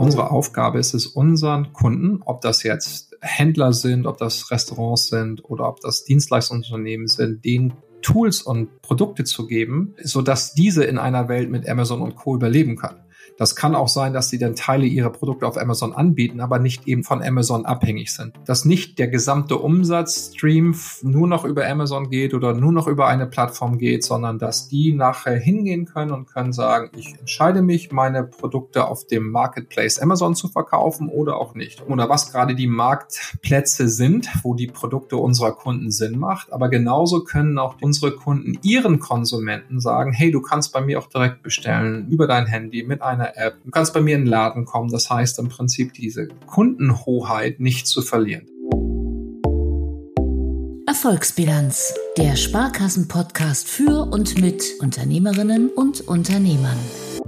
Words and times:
Unsere 0.00 0.30
Aufgabe 0.30 0.78
ist 0.78 0.94
es, 0.94 1.06
unseren 1.06 1.72
Kunden, 1.72 2.22
ob 2.24 2.40
das 2.40 2.62
jetzt 2.62 3.16
Händler 3.20 3.72
sind, 3.72 4.06
ob 4.06 4.16
das 4.16 4.50
Restaurants 4.50 5.08
sind 5.08 5.44
oder 5.44 5.68
ob 5.68 5.80
das 5.80 6.04
Dienstleistungsunternehmen 6.04 7.06
sind, 7.06 7.44
den 7.44 7.74
Tools 8.00 8.40
und 8.42 8.80
Produkte 8.80 9.24
zu 9.24 9.46
geben, 9.46 9.94
so 10.02 10.22
dass 10.22 10.54
diese 10.54 10.84
in 10.84 10.98
einer 10.98 11.28
Welt 11.28 11.50
mit 11.50 11.68
Amazon 11.68 12.00
und 12.00 12.16
Co. 12.16 12.34
überleben 12.34 12.76
können. 12.76 13.00
Das 13.40 13.56
kann 13.56 13.74
auch 13.74 13.88
sein, 13.88 14.12
dass 14.12 14.28
sie 14.28 14.38
dann 14.38 14.54
Teile 14.54 14.84
ihrer 14.84 15.08
Produkte 15.08 15.46
auf 15.46 15.56
Amazon 15.56 15.94
anbieten, 15.94 16.40
aber 16.40 16.58
nicht 16.58 16.86
eben 16.86 17.04
von 17.04 17.22
Amazon 17.22 17.64
abhängig 17.64 18.12
sind. 18.12 18.34
Dass 18.44 18.66
nicht 18.66 18.98
der 18.98 19.08
gesamte 19.08 19.56
Umsatzstream 19.56 20.76
nur 21.00 21.26
noch 21.26 21.46
über 21.46 21.66
Amazon 21.66 22.10
geht 22.10 22.34
oder 22.34 22.52
nur 22.52 22.70
noch 22.70 22.86
über 22.86 23.06
eine 23.06 23.26
Plattform 23.26 23.78
geht, 23.78 24.04
sondern 24.04 24.38
dass 24.38 24.68
die 24.68 24.92
nachher 24.92 25.38
hingehen 25.38 25.86
können 25.86 26.10
und 26.10 26.26
können 26.26 26.52
sagen, 26.52 26.90
ich 26.94 27.18
entscheide 27.18 27.62
mich, 27.62 27.90
meine 27.92 28.24
Produkte 28.24 28.86
auf 28.86 29.06
dem 29.06 29.30
Marketplace 29.30 29.98
Amazon 30.00 30.34
zu 30.34 30.48
verkaufen 30.48 31.08
oder 31.08 31.38
auch 31.38 31.54
nicht. 31.54 31.82
Oder 31.88 32.10
was 32.10 32.32
gerade 32.32 32.54
die 32.54 32.66
Marktplätze 32.66 33.88
sind, 33.88 34.28
wo 34.42 34.54
die 34.54 34.66
Produkte 34.66 35.16
unserer 35.16 35.52
Kunden 35.52 35.90
Sinn 35.90 36.18
macht. 36.18 36.52
Aber 36.52 36.68
genauso 36.68 37.24
können 37.24 37.58
auch 37.58 37.76
unsere 37.80 38.12
Kunden 38.14 38.58
ihren 38.60 38.98
Konsumenten 38.98 39.80
sagen, 39.80 40.12
hey, 40.12 40.30
du 40.30 40.42
kannst 40.42 40.74
bei 40.74 40.82
mir 40.82 40.98
auch 40.98 41.08
direkt 41.08 41.42
bestellen 41.42 42.06
über 42.10 42.26
dein 42.26 42.44
Handy 42.44 42.82
mit 42.82 43.00
einer 43.00 43.29
App. 43.36 43.56
Du 43.64 43.70
kannst 43.70 43.94
bei 43.94 44.00
mir 44.00 44.16
in 44.16 44.22
den 44.22 44.28
Laden 44.28 44.64
kommen. 44.64 44.90
Das 44.90 45.10
heißt 45.10 45.38
im 45.38 45.48
Prinzip 45.48 45.92
diese 45.94 46.28
Kundenhoheit 46.46 47.60
nicht 47.60 47.86
zu 47.86 48.02
verlieren. 48.02 48.46
Erfolgsbilanz, 50.86 51.94
der 52.18 52.36
Sparkassen-Podcast 52.36 53.68
für 53.68 54.10
und 54.10 54.40
mit 54.40 54.64
Unternehmerinnen 54.80 55.70
und 55.70 56.00
Unternehmern. 56.08 56.78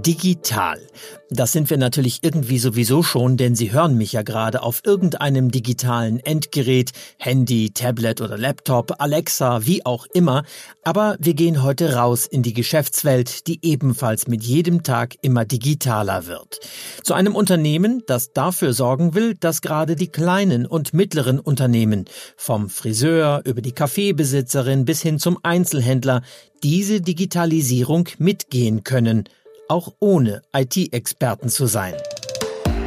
Digital. 0.05 0.81
Das 1.29 1.53
sind 1.53 1.69
wir 1.69 1.77
natürlich 1.77 2.19
irgendwie 2.23 2.59
sowieso 2.59 3.03
schon, 3.03 3.37
denn 3.37 3.55
Sie 3.55 3.71
hören 3.71 3.97
mich 3.97 4.11
ja 4.11 4.21
gerade 4.21 4.61
auf 4.61 4.81
irgendeinem 4.85 5.49
digitalen 5.49 6.19
Endgerät, 6.19 6.91
Handy, 7.17 7.71
Tablet 7.71 8.19
oder 8.19 8.37
Laptop, 8.37 8.99
Alexa, 8.99 9.65
wie 9.65 9.85
auch 9.85 10.05
immer. 10.13 10.43
Aber 10.83 11.15
wir 11.19 11.33
gehen 11.33 11.63
heute 11.63 11.95
raus 11.95 12.25
in 12.25 12.43
die 12.43 12.53
Geschäftswelt, 12.53 13.47
die 13.47 13.59
ebenfalls 13.61 14.27
mit 14.27 14.43
jedem 14.43 14.83
Tag 14.83 15.15
immer 15.21 15.45
digitaler 15.45 16.27
wird. 16.27 16.59
Zu 17.01 17.13
einem 17.13 17.33
Unternehmen, 17.33 18.03
das 18.05 18.33
dafür 18.33 18.73
sorgen 18.73 19.15
will, 19.15 19.35
dass 19.35 19.61
gerade 19.61 19.95
die 19.95 20.09
kleinen 20.09 20.65
und 20.65 20.93
mittleren 20.93 21.39
Unternehmen, 21.39 22.05
vom 22.35 22.69
Friseur 22.69 23.41
über 23.45 23.61
die 23.61 23.71
Kaffeebesitzerin 23.71 24.83
bis 24.83 25.01
hin 25.01 25.17
zum 25.17 25.39
Einzelhändler, 25.43 26.23
diese 26.61 26.99
Digitalisierung 26.99 28.09
mitgehen 28.17 28.83
können– 28.83 29.23
auch 29.67 29.93
ohne 29.99 30.41
IT-Experten 30.53 31.49
zu 31.49 31.65
sein. 31.65 31.93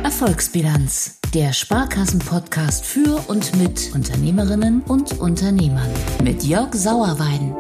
Erfolgsbilanz, 0.03 1.19
der 1.35 1.53
Sparkassen-Podcast 1.53 2.85
für 2.85 3.29
und 3.29 3.57
mit 3.57 3.91
Unternehmerinnen 3.95 4.83
und 4.83 5.19
Unternehmern 5.19 5.91
mit 6.23 6.45
Jörg 6.45 6.73
Sauerwein. 6.75 7.55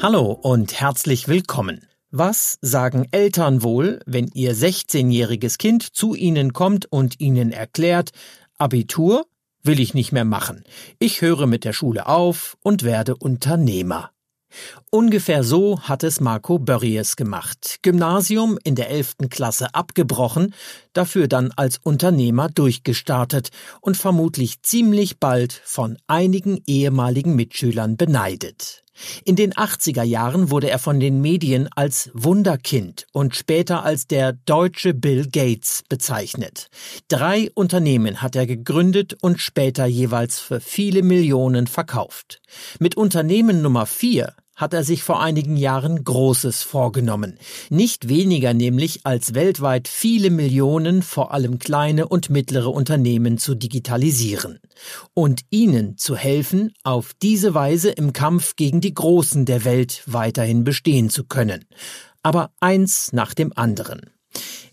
Hallo 0.00 0.38
und 0.42 0.80
herzlich 0.80 1.28
willkommen. 1.28 1.86
Was 2.10 2.58
sagen 2.60 3.08
Eltern 3.10 3.62
wohl, 3.62 4.00
wenn 4.06 4.30
ihr 4.34 4.54
16-jähriges 4.54 5.58
Kind 5.58 5.82
zu 5.82 6.14
ihnen 6.14 6.52
kommt 6.52 6.86
und 6.86 7.20
ihnen 7.20 7.52
erklärt, 7.52 8.10
Abitur 8.58 9.26
will 9.64 9.80
ich 9.80 9.94
nicht 9.94 10.12
mehr 10.12 10.24
machen. 10.24 10.62
Ich 10.98 11.20
höre 11.20 11.46
mit 11.46 11.64
der 11.64 11.72
Schule 11.72 12.06
auf 12.06 12.56
und 12.62 12.84
werde 12.84 13.16
Unternehmer. 13.16 14.11
Ungefähr 14.90 15.44
so 15.44 15.80
hat 15.80 16.04
es 16.04 16.20
Marco 16.20 16.58
Börries 16.58 17.16
gemacht. 17.16 17.78
Gymnasium 17.82 18.58
in 18.62 18.74
der 18.74 18.90
elften 18.90 19.28
Klasse 19.30 19.74
abgebrochen, 19.74 20.54
dafür 20.92 21.28
dann 21.28 21.52
als 21.56 21.78
Unternehmer 21.78 22.48
durchgestartet 22.48 23.50
und 23.80 23.96
vermutlich 23.96 24.62
ziemlich 24.62 25.18
bald 25.18 25.52
von 25.64 25.96
einigen 26.06 26.62
ehemaligen 26.66 27.34
Mitschülern 27.34 27.96
beneidet. 27.96 28.82
In 29.24 29.36
den 29.36 29.52
80er 29.54 30.02
Jahren 30.02 30.50
wurde 30.50 30.68
er 30.68 30.78
von 30.78 31.00
den 31.00 31.20
Medien 31.20 31.68
als 31.74 32.10
Wunderkind 32.12 33.06
und 33.12 33.34
später 33.34 33.84
als 33.84 34.06
der 34.06 34.32
deutsche 34.32 34.92
Bill 34.94 35.28
Gates 35.30 35.82
bezeichnet. 35.88 36.68
Drei 37.08 37.50
Unternehmen 37.54 38.20
hat 38.20 38.36
er 38.36 38.46
gegründet 38.46 39.16
und 39.20 39.40
später 39.40 39.86
jeweils 39.86 40.38
für 40.38 40.60
viele 40.60 41.02
Millionen 41.02 41.66
verkauft. 41.66 42.42
Mit 42.78 42.96
Unternehmen 42.96 43.62
Nummer 43.62 43.86
vier 43.86 44.34
hat 44.56 44.74
er 44.74 44.84
sich 44.84 45.02
vor 45.02 45.22
einigen 45.22 45.56
Jahren 45.56 46.04
Großes 46.04 46.62
vorgenommen. 46.62 47.38
Nicht 47.70 48.08
weniger 48.08 48.54
nämlich 48.54 49.00
als 49.04 49.34
weltweit 49.34 49.88
viele 49.88 50.30
Millionen, 50.30 51.02
vor 51.02 51.32
allem 51.32 51.58
kleine 51.58 52.08
und 52.08 52.30
mittlere 52.30 52.68
Unternehmen 52.68 53.38
zu 53.38 53.54
digitalisieren. 53.54 54.58
Und 55.14 55.42
ihnen 55.50 55.96
zu 55.96 56.16
helfen, 56.16 56.72
auf 56.84 57.12
diese 57.22 57.54
Weise 57.54 57.90
im 57.90 58.12
Kampf 58.12 58.56
gegen 58.56 58.80
die 58.80 58.94
Großen 58.94 59.44
der 59.44 59.64
Welt 59.64 60.02
weiterhin 60.06 60.64
bestehen 60.64 61.10
zu 61.10 61.24
können. 61.24 61.64
Aber 62.22 62.50
eins 62.60 63.12
nach 63.12 63.34
dem 63.34 63.52
anderen. 63.56 64.12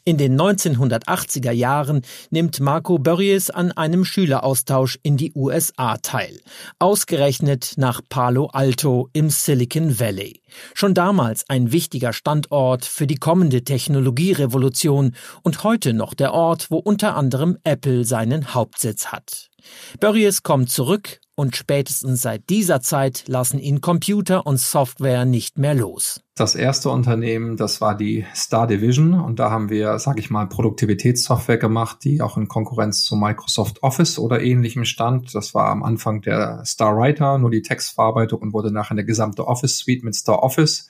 In 0.09 0.17
den 0.17 0.41
1980er 0.41 1.51
Jahren 1.51 2.01
nimmt 2.31 2.59
Marco 2.59 2.97
Börries 2.97 3.51
an 3.51 3.71
einem 3.71 4.03
Schüleraustausch 4.03 4.97
in 5.03 5.17
die 5.17 5.31
USA 5.35 5.97
teil, 5.97 6.39
ausgerechnet 6.79 7.73
nach 7.77 8.01
Palo 8.09 8.47
Alto 8.47 9.09
im 9.13 9.29
Silicon 9.29 9.99
Valley. 9.99 10.41
Schon 10.73 10.95
damals 10.95 11.47
ein 11.47 11.71
wichtiger 11.71 12.11
Standort 12.11 12.85
für 12.85 13.05
die 13.05 13.17
kommende 13.17 13.63
Technologierevolution 13.63 15.13
und 15.43 15.63
heute 15.63 15.93
noch 15.93 16.15
der 16.15 16.33
Ort, 16.33 16.71
wo 16.71 16.77
unter 16.77 17.15
anderem 17.15 17.59
Apple 17.63 18.03
seinen 18.03 18.55
Hauptsitz 18.55 19.09
hat. 19.09 19.51
Börries 19.99 20.41
kommt 20.41 20.71
zurück 20.71 21.19
und 21.39 21.55
spätestens 21.55 22.21
seit 22.21 22.49
dieser 22.49 22.81
Zeit 22.81 23.23
lassen 23.27 23.59
ihn 23.59 23.79
Computer 23.79 24.45
und 24.45 24.59
Software 24.59 25.23
nicht 25.23 25.57
mehr 25.57 25.73
los. 25.73 26.19
Das 26.35 26.53
erste 26.53 26.89
Unternehmen, 26.89 27.55
das 27.55 27.79
war 27.79 27.95
die 27.95 28.25
Star 28.35 28.67
Division 28.67 29.13
und 29.13 29.39
da 29.39 29.49
haben 29.49 29.69
wir, 29.69 29.99
sage 29.99 30.19
ich 30.19 30.29
mal, 30.29 30.47
Produktivitätssoftware 30.47 31.57
gemacht, 31.57 31.99
die 32.03 32.21
auch 32.21 32.35
in 32.35 32.49
Konkurrenz 32.49 33.05
zu 33.05 33.15
Microsoft 33.15 33.83
Office 33.83 34.19
oder 34.19 34.41
ähnlichem 34.41 34.83
stand. 34.83 35.33
Das 35.33 35.53
war 35.53 35.69
am 35.69 35.81
Anfang 35.81 36.21
der 36.21 36.61
Star 36.65 36.97
Writer, 36.97 37.37
nur 37.37 37.51
die 37.51 37.61
Textverarbeitung 37.61 38.41
und 38.41 38.51
wurde 38.51 38.71
nachher 38.71 38.91
eine 38.91 39.05
gesamte 39.05 39.47
Office 39.47 39.77
Suite 39.77 40.03
mit 40.03 40.15
Star 40.15 40.43
Office. 40.43 40.89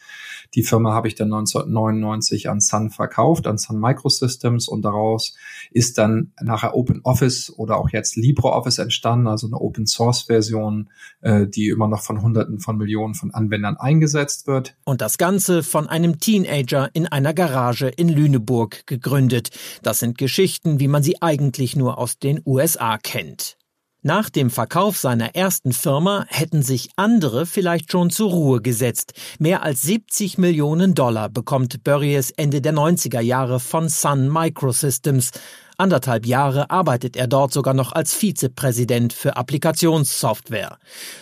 Die 0.56 0.64
Firma 0.64 0.94
habe 0.94 1.08
ich 1.08 1.16
dann 1.16 1.32
1999 1.32 2.50
an 2.50 2.60
Sun 2.60 2.90
verkauft, 2.90 3.46
an 3.46 3.58
Sun 3.58 3.80
Microsystems 3.80 4.68
und 4.68 4.82
daraus 4.82 5.36
ist 5.72 5.98
dann 5.98 6.32
nachher 6.42 6.76
Open 6.76 7.02
Office 7.04 7.54
oder 7.56 7.78
auch 7.78 7.90
jetzt 7.90 8.16
LibreOffice 8.16 8.80
entstanden, 8.80 9.28
also 9.28 9.48
eine 9.48 9.58
Open 9.58 9.86
Source 9.86 10.24
Version, 10.24 10.90
äh, 11.22 11.48
die 11.48 11.70
immer 11.70 11.88
noch 11.88 12.02
von 12.02 12.22
Hunderten 12.22 12.60
von 12.60 12.78
Millionen 12.78 13.14
von 13.14 13.32
Anwendern 13.32 13.78
eingesetzt 13.78 14.48
wird. 14.48 14.76
Und 14.86 15.02
das 15.02 15.18
Ganze 15.18 15.62
von 15.62 15.88
einem 15.88 16.20
Teenager 16.20 16.90
in 16.94 17.08
einer 17.08 17.34
Garage 17.34 17.88
in 17.88 18.10
Lüneburg 18.10 18.88
gegründet. 18.88 19.50
Das 19.84 20.00
sind 20.00 20.18
Geschichten, 20.18 20.80
wie 20.80 20.88
man 20.88 21.04
sie 21.04 21.22
eigentlich 21.22 21.76
nur 21.76 21.98
aus 21.98 22.18
den 22.18 22.42
USA 22.46 22.98
kennt. 22.98 23.59
Nach 24.02 24.30
dem 24.30 24.50
Verkauf 24.50 24.98
seiner 24.98 25.36
ersten 25.36 25.74
Firma 25.74 26.24
hätten 26.30 26.64
sich 26.64 26.90
andere 26.96 27.46
vielleicht 27.46 27.92
schon 27.92 28.10
zur 28.10 28.30
Ruhe 28.30 28.62
gesetzt. 28.62 29.12
Mehr 29.40 29.62
als 29.62 29.82
70 29.82 30.38
Millionen 30.38 30.96
Dollar 30.96 31.28
bekommt 31.28 31.84
Börries 31.84 32.32
Ende 32.32 32.62
der 32.62 32.74
90er 32.74 33.20
Jahre 33.20 33.60
von 33.60 33.90
Sun 33.90 34.32
Microsystems. 34.32 35.32
Anderthalb 35.78 36.26
Jahre 36.26 36.70
arbeitet 36.70 37.18
er 37.18 37.28
dort 37.28 37.52
sogar 37.52 37.74
noch 37.74 37.92
als 37.92 38.14
Vizepräsident 38.14 39.12
für 39.12 39.36
Applikationssoftware. 39.36 40.78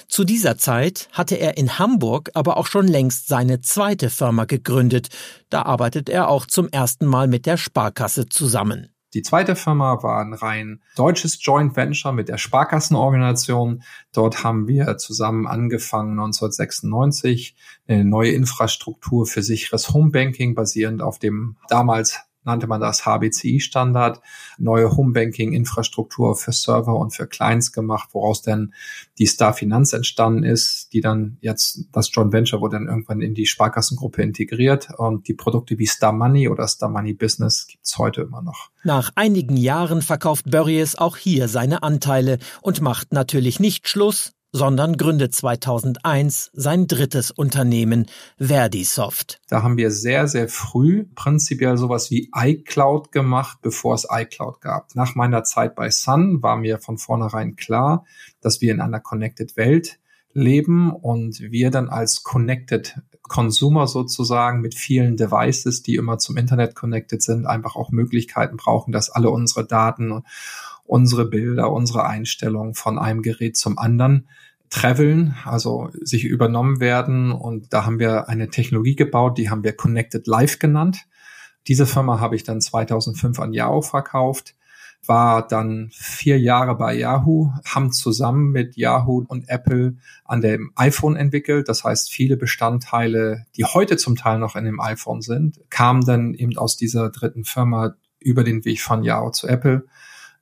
Zu 0.08 0.24
dieser 0.24 0.60
Zeit 0.60 1.10
hatte 1.12 1.36
er 1.36 1.58
in 1.58 1.80
Hamburg 1.80 2.30
aber 2.36 2.58
auch 2.58 2.68
schon 2.68 2.88
längst 2.88 3.28
seine 3.28 3.60
zweite 3.62 4.12
Firma 4.12 4.46
gegründet. 4.46 5.08
Da 5.50 5.64
arbeitet 5.64 6.10
er 6.10 6.30
auch 6.30 6.46
zum 6.46 6.70
ersten 6.70 7.08
Mal 7.08 7.28
mit 7.28 7.48
der 7.48 7.58
Sparkasse 7.58 8.30
zusammen. 8.30 8.90
Die 9.14 9.22
zweite 9.22 9.56
Firma 9.56 10.04
war 10.04 10.20
ein 10.20 10.34
rein 10.34 10.82
deutsches 10.96 11.44
Joint 11.44 11.76
Venture 11.76 12.12
mit 12.12 12.28
der 12.28 12.38
Sparkassenorganisation. 12.38 13.84
Dort 14.12 14.44
haben 14.44 14.68
wir 14.68 14.98
zusammen 14.98 15.48
angefangen 15.48 16.20
1996 16.20 17.56
eine 17.88 18.04
neue 18.04 18.32
Infrastruktur 18.32 19.26
für 19.26 19.44
sicheres 19.44 19.94
Homebanking 19.94 20.56
basierend 20.56 21.02
auf 21.02 21.20
dem 21.20 21.56
damals 21.70 22.20
nannte 22.48 22.66
man 22.66 22.82
das 22.82 23.06
HBCI-Standard, 23.06 24.22
neue 24.58 24.98
Homebanking-Infrastruktur 24.98 26.36
für 26.36 26.52
Server 26.52 26.96
und 26.96 27.12
für 27.12 27.28
Clients 27.28 27.72
gemacht, 27.72 28.10
woraus 28.14 28.42
dann 28.42 28.74
die 29.20 29.28
Star 29.28 29.54
Finanz 29.54 29.94
entstanden 29.94 30.44
ist, 30.44 30.94
die 30.94 31.02
dann 31.02 31.38
jetzt, 31.42 31.86
das 31.92 32.10
Joint 32.12 32.34
Venture 32.34 32.62
wurde 32.62 32.78
dann 32.78 32.88
irgendwann 32.88 33.22
in 33.22 33.36
die 33.36 33.46
Sparkassengruppe 33.46 34.24
integriert. 34.24 34.90
Und 34.98 35.28
die 35.28 35.36
Produkte 35.36 35.78
wie 35.78 35.86
Star 35.86 36.14
Money 36.14 36.50
oder 36.50 36.68
Star 36.68 36.90
Money 36.90 37.14
Business 37.14 37.68
gibt's 37.68 37.98
heute 37.98 38.22
immer 38.22 38.42
noch. 38.42 38.72
Nach 38.84 39.12
einigen 39.16 39.58
Jahren 39.58 40.02
verkauft 40.02 40.50
Börries 40.50 40.96
auch 40.96 41.18
hier 41.18 41.48
seine 41.48 41.84
Anteile 41.84 42.40
und 42.62 42.82
macht 42.82 43.12
natürlich 43.12 43.60
nicht 43.60 43.88
Schluss, 43.90 44.32
sondern 44.58 44.98
gründet 44.98 45.34
2001 45.34 46.50
sein 46.54 46.88
drittes 46.88 47.32
Unternehmen 47.32 48.08
Verdisoft. 48.38 49.40
Da 49.48 49.64
haben 49.64 49.78
wir 49.78 49.92
sehr, 49.92 50.28
sehr 50.28 50.50
früh 50.50 51.06
prinzipiell 51.16 51.78
sowas 51.78 52.12
wie 52.12 52.32
iCloud 52.36 53.12
gemacht, 53.12 53.60
bevor 53.62 53.96
es 53.96 54.08
iCloud 54.12 54.60
gab. 54.60 54.96
Nach 54.96 55.16
meiner 55.16 55.44
Zeit 55.44 55.76
bei 55.76 55.90
Sun 55.92 56.42
war 56.42 56.58
mir 56.58 56.80
von 56.80 56.98
vornherein 56.98 57.56
klar, 57.56 58.06
dass 58.42 58.60
wir 58.60 58.74
in 58.74 58.82
einer 58.82 59.00
Connected 59.00 59.56
Welt 59.56 60.00
leben 60.34 60.92
und 60.92 61.40
wir 61.40 61.72
dann 61.72 61.90
als 61.90 62.24
Connected 62.24 63.00
Consumer 63.28 63.88
sozusagen 63.88 64.62
mit 64.62 64.76
vielen 64.76 65.18
Devices, 65.18 65.84
die 65.84 65.96
immer 65.96 66.18
zum 66.18 66.38
Internet 66.38 66.76
connected 66.76 67.22
sind, 67.22 67.46
einfach 67.46 67.76
auch 67.76 67.92
Möglichkeiten 67.92 68.58
brauchen, 68.58 68.92
dass 68.92 69.10
alle 69.10 69.30
unsere 69.30 69.66
Daten, 69.66 70.24
unsere 70.86 71.26
Bilder, 71.26 71.72
unsere 71.72 72.06
Einstellungen 72.06 72.74
von 72.74 72.98
einem 72.98 73.22
Gerät 73.22 73.58
zum 73.58 73.78
anderen 73.78 74.30
traveln, 74.70 75.36
also 75.46 75.90
sich 76.02 76.26
übernommen 76.26 76.80
werden. 76.80 77.32
Und 77.32 77.74
da 77.74 77.86
haben 77.86 78.00
wir 78.00 78.30
eine 78.30 78.50
Technologie 78.50 78.96
gebaut, 78.96 79.38
die 79.38 79.50
haben 79.50 79.64
wir 79.64 79.74
Connected 79.74 80.28
Life 80.28 80.58
genannt. 80.58 81.06
Diese 81.68 81.86
Firma 81.86 82.20
habe 82.20 82.36
ich 82.36 82.44
dann 82.44 82.62
2005 82.62 83.40
an 83.40 83.54
Yahoo 83.54 83.82
verkauft 83.82 84.56
war 85.08 85.48
dann 85.48 85.90
vier 85.92 86.40
Jahre 86.40 86.76
bei 86.76 86.94
Yahoo, 86.96 87.52
haben 87.66 87.92
zusammen 87.92 88.52
mit 88.52 88.76
Yahoo 88.76 89.24
und 89.28 89.50
Apple 89.50 89.96
an 90.26 90.42
dem 90.42 90.72
iPhone 90.76 91.16
entwickelt. 91.16 91.70
Das 91.70 91.84
heißt, 91.84 92.12
viele 92.12 92.38
Bestandteile, 92.38 93.46
die 93.56 93.66
heute 93.66 93.98
zum 93.98 94.16
Teil 94.16 94.40
noch 94.40 94.56
in 94.56 94.66
dem 94.66 94.80
iPhone 94.80 95.22
sind, 95.22 95.60
kamen 95.70 96.06
dann 96.06 96.34
eben 96.34 96.58
aus 96.58 96.78
dieser 96.78 97.10
dritten 97.10 97.46
Firma 97.46 97.96
über 98.20 98.44
den 98.44 98.66
Weg 98.66 98.82
von 98.82 99.04
Yahoo 99.04 99.32
zu 99.32 99.48
Apple. 99.48 99.86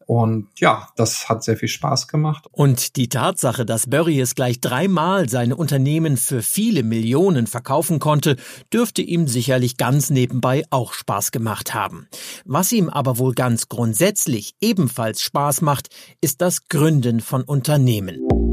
Und 0.06 0.48
ja, 0.57 0.88
das 0.96 1.30
hat 1.30 1.44
sehr 1.44 1.57
viel 1.57 1.68
Spaß 1.69 2.07
gemacht. 2.07 2.46
Und 2.52 2.96
die 2.96 3.10
Tatsache, 3.10 3.66
dass 3.66 3.90
Burries 3.90 4.36
gleich 4.36 4.62
dreimal 4.62 5.30
seine 5.30 5.56
Unternehmen 5.56 6.18
für 6.18 6.42
viele 6.42 6.84
Millionen 6.84 7.48
verkaufen 7.48 8.00
konnte, 8.00 8.36
dürfte 8.72 9.02
ihm 9.02 9.28
sicherlich 9.28 9.78
ganz 9.78 10.10
nebenbei 10.10 10.63
auch 10.69 10.94
Spaß 10.94 11.31
gemacht 11.31 11.74
haben. 11.74 12.07
Was 12.46 12.72
ihm 12.72 12.90
aber 12.90 13.18
wohl 13.18 13.34
ganz 13.34 13.68
grundsätzlich 13.68 14.54
ebenfalls 14.62 15.22
Spaß 15.22 15.62
macht, 15.62 15.90
ist 16.22 16.42
das 16.42 16.68
Gründen 16.68 17.19
von 17.22 17.44
Unternehmen. 17.44 18.44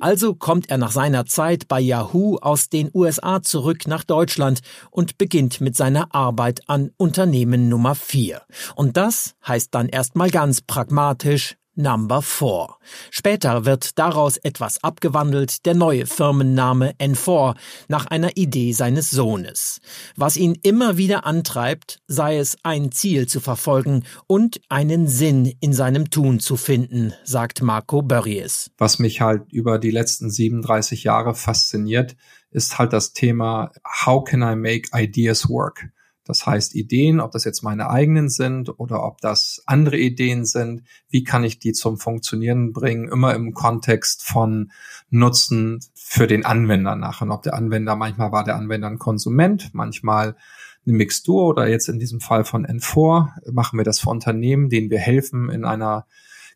Also 0.00 0.34
kommt 0.34 0.70
er 0.70 0.78
nach 0.78 0.92
seiner 0.92 1.26
Zeit 1.26 1.68
bei 1.68 1.80
Yahoo 1.80 2.36
aus 2.38 2.68
den 2.68 2.90
USA 2.94 3.42
zurück 3.42 3.86
nach 3.86 4.04
Deutschland 4.04 4.60
und 4.90 5.18
beginnt 5.18 5.60
mit 5.60 5.76
seiner 5.76 6.14
Arbeit 6.14 6.60
an 6.66 6.90
Unternehmen 6.96 7.68
Nummer 7.68 7.94
4. 7.94 8.42
Und 8.74 8.96
das 8.96 9.34
heißt 9.46 9.74
dann 9.74 9.88
erstmal 9.88 10.30
ganz 10.30 10.60
pragmatisch 10.60 11.56
Number 11.76 12.22
4. 12.22 12.68
Später 13.10 13.64
wird 13.66 13.98
daraus 13.98 14.38
etwas 14.38 14.82
abgewandelt, 14.82 15.66
der 15.66 15.74
neue 15.74 16.06
Firmenname 16.06 16.94
N4, 16.98 17.54
nach 17.88 18.06
einer 18.06 18.36
Idee 18.36 18.72
seines 18.72 19.10
Sohnes. 19.10 19.80
Was 20.16 20.36
ihn 20.36 20.58
immer 20.62 20.96
wieder 20.96 21.26
antreibt, 21.26 22.00
sei 22.08 22.38
es 22.38 22.56
ein 22.62 22.90
Ziel 22.92 23.28
zu 23.28 23.40
verfolgen 23.40 24.04
und 24.26 24.60
einen 24.70 25.06
Sinn 25.06 25.54
in 25.60 25.74
seinem 25.74 26.10
Tun 26.10 26.40
zu 26.40 26.56
finden, 26.56 27.12
sagt 27.24 27.62
Marco 27.62 28.00
Börries. 28.00 28.70
Was 28.78 28.98
mich 28.98 29.20
halt 29.20 29.52
über 29.52 29.78
die 29.78 29.90
letzten 29.90 30.30
37 30.30 31.04
Jahre 31.04 31.34
fasziniert, 31.34 32.16
ist 32.50 32.78
halt 32.78 32.94
das 32.94 33.12
Thema 33.12 33.70
How 34.06 34.24
can 34.24 34.40
I 34.40 34.56
make 34.56 34.88
ideas 34.94 35.48
work? 35.48 35.90
Das 36.26 36.44
heißt, 36.44 36.74
Ideen, 36.74 37.20
ob 37.20 37.30
das 37.30 37.44
jetzt 37.44 37.62
meine 37.62 37.88
eigenen 37.88 38.28
sind 38.28 38.78
oder 38.80 39.04
ob 39.04 39.20
das 39.20 39.62
andere 39.64 39.96
Ideen 39.96 40.44
sind, 40.44 40.82
wie 41.08 41.22
kann 41.22 41.44
ich 41.44 41.60
die 41.60 41.72
zum 41.72 41.98
Funktionieren 41.98 42.72
bringen, 42.72 43.08
immer 43.08 43.34
im 43.34 43.54
Kontext 43.54 44.24
von 44.24 44.72
Nutzen 45.08 45.80
für 45.94 46.26
den 46.26 46.44
Anwender 46.44 46.96
nachher. 46.96 47.30
Ob 47.30 47.44
der 47.44 47.54
Anwender, 47.54 47.94
manchmal 47.94 48.32
war 48.32 48.44
der 48.44 48.56
Anwender 48.56 48.88
ein 48.88 48.98
Konsument, 48.98 49.70
manchmal 49.72 50.36
eine 50.84 50.96
Mixtur 50.96 51.46
oder 51.46 51.68
jetzt 51.68 51.88
in 51.88 51.98
diesem 51.98 52.20
Fall 52.20 52.44
von 52.44 52.66
N4 52.66 53.52
machen 53.52 53.78
wir 53.78 53.84
das 53.84 54.00
für 54.00 54.10
Unternehmen, 54.10 54.68
denen 54.68 54.90
wir 54.90 54.98
helfen, 54.98 55.48
in 55.48 55.64
einer 55.64 56.06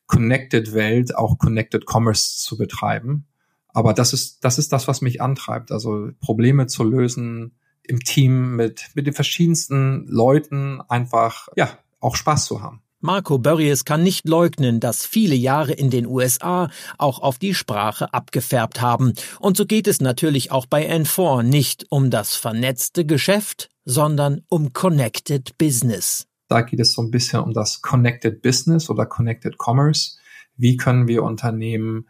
Connected 0.06 0.74
Welt 0.74 1.14
auch 1.14 1.38
Connected 1.38 1.84
Commerce 1.86 2.38
zu 2.38 2.58
betreiben. 2.58 3.26
Aber 3.68 3.94
das 3.94 4.12
ist, 4.12 4.44
das 4.44 4.58
ist 4.58 4.72
das, 4.72 4.88
was 4.88 5.00
mich 5.00 5.22
antreibt. 5.22 5.70
Also 5.70 6.10
Probleme 6.20 6.66
zu 6.66 6.82
lösen, 6.82 7.52
im 7.90 8.00
Team 8.00 8.56
mit, 8.56 8.88
mit 8.94 9.06
den 9.06 9.14
verschiedensten 9.14 10.06
Leuten 10.06 10.80
einfach, 10.88 11.48
ja, 11.56 11.76
auch 11.98 12.16
Spaß 12.16 12.46
zu 12.46 12.62
haben. 12.62 12.82
Marco 13.00 13.38
Börries 13.38 13.84
kann 13.84 14.02
nicht 14.02 14.28
leugnen, 14.28 14.78
dass 14.78 15.06
viele 15.06 15.34
Jahre 15.34 15.72
in 15.72 15.90
den 15.90 16.06
USA 16.06 16.70
auch 16.98 17.18
auf 17.20 17.38
die 17.38 17.54
Sprache 17.54 18.12
abgefärbt 18.12 18.80
haben. 18.80 19.14
Und 19.38 19.56
so 19.56 19.64
geht 19.64 19.88
es 19.88 20.00
natürlich 20.00 20.52
auch 20.52 20.66
bei 20.66 20.88
N4 20.88 21.42
nicht 21.42 21.86
um 21.88 22.10
das 22.10 22.36
vernetzte 22.36 23.06
Geschäft, 23.06 23.70
sondern 23.86 24.42
um 24.48 24.72
Connected 24.74 25.56
Business. 25.56 26.26
Da 26.48 26.60
geht 26.60 26.80
es 26.80 26.92
so 26.92 27.02
ein 27.02 27.10
bisschen 27.10 27.40
um 27.40 27.54
das 27.54 27.80
Connected 27.80 28.42
Business 28.42 28.90
oder 28.90 29.06
Connected 29.06 29.56
Commerce. 29.58 30.18
Wie 30.56 30.76
können 30.76 31.08
wir 31.08 31.22
Unternehmen 31.22 32.06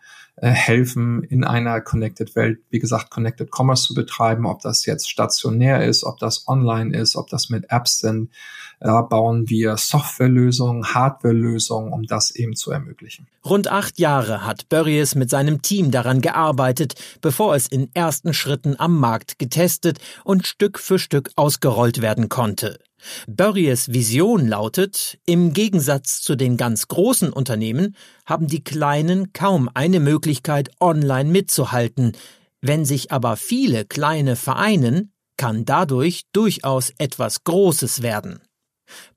helfen, 0.48 1.22
in 1.22 1.44
einer 1.44 1.80
Connected 1.80 2.34
Welt, 2.34 2.60
wie 2.70 2.78
gesagt, 2.78 3.10
Connected 3.10 3.50
Commerce 3.54 3.84
zu 3.84 3.94
betreiben, 3.94 4.46
ob 4.46 4.60
das 4.62 4.86
jetzt 4.86 5.10
stationär 5.10 5.84
ist, 5.84 6.04
ob 6.04 6.18
das 6.18 6.48
online 6.48 6.96
ist, 6.96 7.16
ob 7.16 7.28
das 7.28 7.50
mit 7.50 7.66
Apps 7.70 7.98
sind. 7.98 8.30
Da 8.80 9.02
bauen 9.02 9.50
wir 9.50 9.76
Softwarelösungen, 9.76 10.94
Hardwarelösungen, 10.94 11.92
um 11.92 12.04
das 12.04 12.30
eben 12.34 12.56
zu 12.56 12.70
ermöglichen. 12.70 13.26
Rund 13.44 13.68
acht 13.68 13.98
Jahre 13.98 14.46
hat 14.46 14.70
Börries 14.70 15.14
mit 15.14 15.28
seinem 15.28 15.60
Team 15.60 15.90
daran 15.90 16.22
gearbeitet, 16.22 16.94
bevor 17.20 17.54
es 17.54 17.66
in 17.66 17.90
ersten 17.92 18.32
Schritten 18.32 18.76
am 18.78 18.98
Markt 18.98 19.38
getestet 19.38 19.98
und 20.24 20.46
Stück 20.46 20.78
für 20.78 20.98
Stück 20.98 21.30
ausgerollt 21.36 22.00
werden 22.00 22.30
konnte. 22.30 22.78
Börries 23.26 23.92
Vision 23.92 24.46
lautet, 24.46 25.18
im 25.26 25.52
Gegensatz 25.52 26.20
zu 26.20 26.36
den 26.36 26.56
ganz 26.56 26.88
großen 26.88 27.32
Unternehmen 27.32 27.96
haben 28.26 28.46
die 28.46 28.64
kleinen 28.64 29.32
kaum 29.32 29.70
eine 29.74 30.00
Möglichkeit, 30.00 30.70
online 30.80 31.30
mitzuhalten. 31.30 32.12
Wenn 32.60 32.84
sich 32.84 33.12
aber 33.12 33.36
viele 33.36 33.84
kleine 33.84 34.36
vereinen, 34.36 35.12
kann 35.36 35.64
dadurch 35.64 36.24
durchaus 36.32 36.92
etwas 36.98 37.44
Großes 37.44 38.02
werden. 38.02 38.40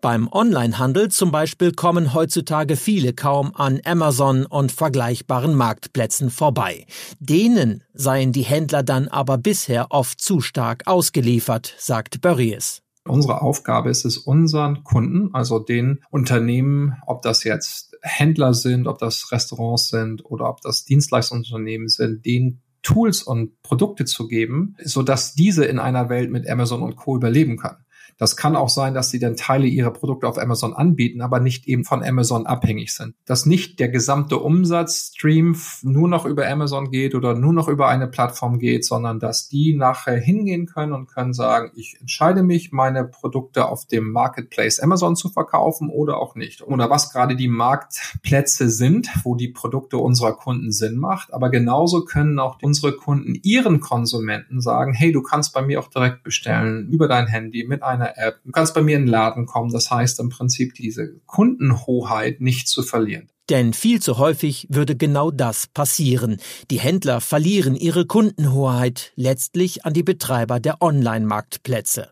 Beim 0.02 0.30
Onlinehandel 0.32 1.10
zum 1.10 1.32
Beispiel 1.32 1.72
kommen 1.72 2.14
heutzutage 2.14 2.76
viele 2.76 3.14
kaum 3.14 3.56
an 3.56 3.82
Amazon 3.84 4.46
und 4.46 4.72
vergleichbaren 4.72 5.56
Marktplätzen 5.56 6.30
vorbei. 6.30 6.86
Denen 7.20 7.84
seien 7.94 8.32
die 8.32 8.44
Händler 8.44 8.84
dann 8.84 9.08
aber 9.08 9.38
bisher 9.38 9.88
oft 9.90 10.22
zu 10.22 10.42
stark 10.42 10.84
ausgeliefert, 10.86 11.74
sagt 11.78 12.22
Börries. 12.22 12.83
Unsere 13.06 13.42
Aufgabe 13.42 13.90
ist 13.90 14.06
es, 14.06 14.18
unseren 14.18 14.84
Kunden, 14.84 15.34
also 15.34 15.60
den 15.60 16.00
Unternehmen, 16.10 16.96
ob 17.06 17.22
das 17.22 17.44
jetzt 17.44 17.98
Händler 18.02 18.54
sind, 18.54 18.88
ob 18.88 18.98
das 18.98 19.32
Restaurants 19.32 19.90
sind 19.90 20.24
oder 20.26 20.50
ob 20.50 20.62
das 20.62 20.86
Dienstleistungsunternehmen 20.86 21.90
sind, 21.90 22.26
den 22.26 22.62
Tools 22.82 23.24
und 23.24 23.62
Produkte 23.62 24.06
zu 24.06 24.28
geben, 24.28 24.76
so 24.84 25.04
dass 25.04 25.34
diese 25.34 25.66
in 25.66 25.80
einer 25.80 26.10
Welt 26.10 26.32
mit 26.32 26.50
Amazon 26.50 26.82
und 26.82 26.96
Co. 26.96 27.16
überleben 27.16 27.58
können. 27.58 27.83
Das 28.18 28.38
kann 28.38 28.56
auch 28.56 28.70
sein, 28.70 28.94
dass 28.94 29.10
sie 29.10 29.20
dann 29.20 29.36
Teile 29.36 29.68
ihrer 29.68 29.92
Produkte 29.92 30.28
auf 30.28 30.38
Amazon 30.38 30.74
anbieten, 30.74 31.22
aber 31.22 31.40
nicht 31.40 31.68
eben 31.68 31.84
von 31.84 32.04
Amazon 32.04 32.46
abhängig 32.46 32.94
sind. 32.94 33.16
Dass 33.26 33.46
nicht 33.46 33.80
der 33.80 33.90
gesamte 33.90 34.38
Umsatzstream 34.38 35.56
nur 35.82 36.08
noch 36.08 36.26
über 36.26 36.48
Amazon 36.48 36.92
geht 36.92 37.16
oder 37.16 37.36
nur 37.36 37.54
noch 37.54 37.68
über 37.68 37.88
eine 37.88 38.08
Plattform 38.08 38.60
geht, 38.60 38.86
sondern 38.86 39.20
dass 39.20 39.50
die 39.50 39.76
nachher 39.76 40.18
hingehen 40.18 40.66
können 40.66 40.94
und 40.94 41.08
können 41.08 41.34
sagen, 41.34 41.72
ich 41.76 41.98
entscheide 42.00 42.44
mich, 42.44 42.72
meine 42.72 43.04
Produkte 43.06 43.68
auf 43.68 43.86
dem 43.86 44.12
Marketplace 44.12 44.80
Amazon 44.80 45.16
zu 45.16 45.30
verkaufen 45.30 45.90
oder 45.90 46.18
auch 46.18 46.36
nicht. 46.36 46.62
Oder 46.62 46.90
was 46.90 47.12
gerade 47.12 47.36
die 47.36 47.48
Marktplätze 47.48 48.70
sind, 48.70 49.10
wo 49.24 49.36
die 49.36 49.50
Produkte 49.50 49.98
unserer 49.98 50.34
Kunden 50.34 50.72
Sinn 50.72 50.98
macht. 50.98 51.34
Aber 51.34 51.50
genauso 51.50 52.06
können 52.06 52.40
auch 52.40 52.58
unsere 52.62 52.94
Kunden 52.96 53.36
ihren 53.44 53.80
Konsumenten 53.80 54.62
sagen, 54.62 54.94
hey, 54.94 55.12
du 55.12 55.22
kannst 55.22 55.54
bei 55.54 55.62
mir 55.62 55.80
auch 55.80 55.88
direkt 55.88 56.24
bestellen 56.24 56.88
über 56.90 57.08
dein 57.08 57.28
Handy 57.28 57.66
mit 57.68 57.84
einer 57.84 58.03
meiner 58.04 58.18
App. 58.18 58.40
Du 58.44 58.52
kannst 58.52 58.74
bei 58.74 58.82
mir 58.82 58.96
in 58.98 59.04
den 59.04 59.12
Laden 59.12 59.46
kommen. 59.46 59.72
Das 59.72 59.90
heißt 59.90 60.20
im 60.20 60.30
Prinzip 60.30 60.74
diese 60.74 61.20
Kundenhoheit 61.26 62.42
nicht 62.42 62.68
zu 62.68 62.84
verlieren. 62.84 63.30
Denn 63.50 63.74
viel 63.74 64.02
zu 64.02 64.18
häufig 64.18 64.68
würde 64.70 64.96
genau 64.96 65.30
das 65.30 65.68
passieren. 65.68 66.38
Die 66.72 66.80
Händler 66.80 67.20
verlieren 67.20 67.76
ihre 67.76 68.06
Kundenhoheit 68.06 69.12
letztlich 69.16 69.86
an 69.86 69.94
die 69.94 70.04
Betreiber 70.04 70.60
der 70.62 70.82
Online-Marktplätze. 70.82 72.10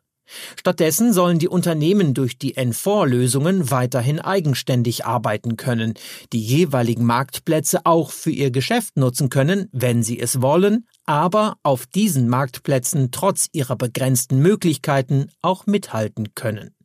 Stattdessen 0.60 1.14
sollen 1.14 1.40
die 1.40 1.48
Unternehmen 1.48 2.14
durch 2.14 2.38
die 2.38 2.56
N4-Lösungen 2.56 3.72
weiterhin 3.72 4.20
eigenständig 4.20 5.06
arbeiten 5.06 5.58
können, 5.58 5.94
die 6.34 6.42
jeweiligen 6.42 7.06
Marktplätze 7.06 7.82
auch 7.86 8.12
für 8.12 8.32
ihr 8.32 8.52
Geschäft 8.52 8.98
nutzen 8.98 9.30
können, 9.30 9.68
wenn 9.72 10.04
sie 10.04 10.20
es 10.20 10.42
wollen, 10.42 10.88
aber 11.06 11.58
auf 11.64 11.86
diesen 11.86 12.28
Marktplätzen 12.30 13.12
trotz 13.12 13.48
ihrer 13.52 13.76
begrenzten 13.76 14.40
Möglichkeiten 14.40 15.30
auch 15.42 15.66
mithalten 15.66 16.36
können. 16.36 16.76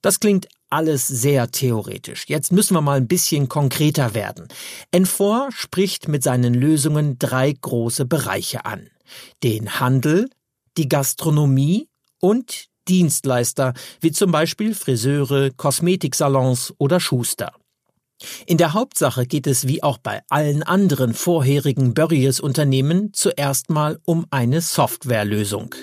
Das 0.00 0.20
klingt 0.20 0.48
alles 0.70 1.06
sehr 1.06 1.50
theoretisch. 1.50 2.24
Jetzt 2.28 2.52
müssen 2.52 2.74
wir 2.74 2.80
mal 2.80 2.98
ein 2.98 3.08
bisschen 3.08 3.48
konkreter 3.48 4.14
werden. 4.14 4.48
Enfor 4.90 5.48
spricht 5.50 6.08
mit 6.08 6.22
seinen 6.22 6.54
Lösungen 6.54 7.18
drei 7.18 7.52
große 7.52 8.04
Bereiche 8.04 8.64
an. 8.64 8.88
Den 9.42 9.80
Handel, 9.80 10.28
die 10.76 10.88
Gastronomie 10.88 11.88
und 12.20 12.67
Dienstleister, 12.88 13.74
wie 14.00 14.12
zum 14.12 14.32
Beispiel 14.32 14.74
Friseure, 14.74 15.50
Kosmetiksalons 15.50 16.74
oder 16.78 17.00
Schuster. 17.00 17.52
In 18.46 18.58
der 18.58 18.74
Hauptsache 18.74 19.26
geht 19.26 19.46
es 19.46 19.68
wie 19.68 19.82
auch 19.82 19.98
bei 19.98 20.22
allen 20.28 20.62
anderen 20.62 21.14
vorherigen 21.14 21.94
Börries-Unternehmen 21.94 23.12
zuerst 23.12 23.70
mal 23.70 24.00
um 24.04 24.26
eine 24.30 24.60
Softwarelösung. 24.60 25.74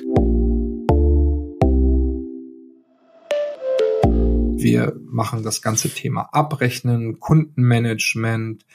Wir 4.58 4.94
machen 5.06 5.44
das 5.44 5.62
ganze 5.62 5.90
Thema 5.90 6.30
Abrechnen, 6.34 7.20
Kundenmanagement, 7.20 8.66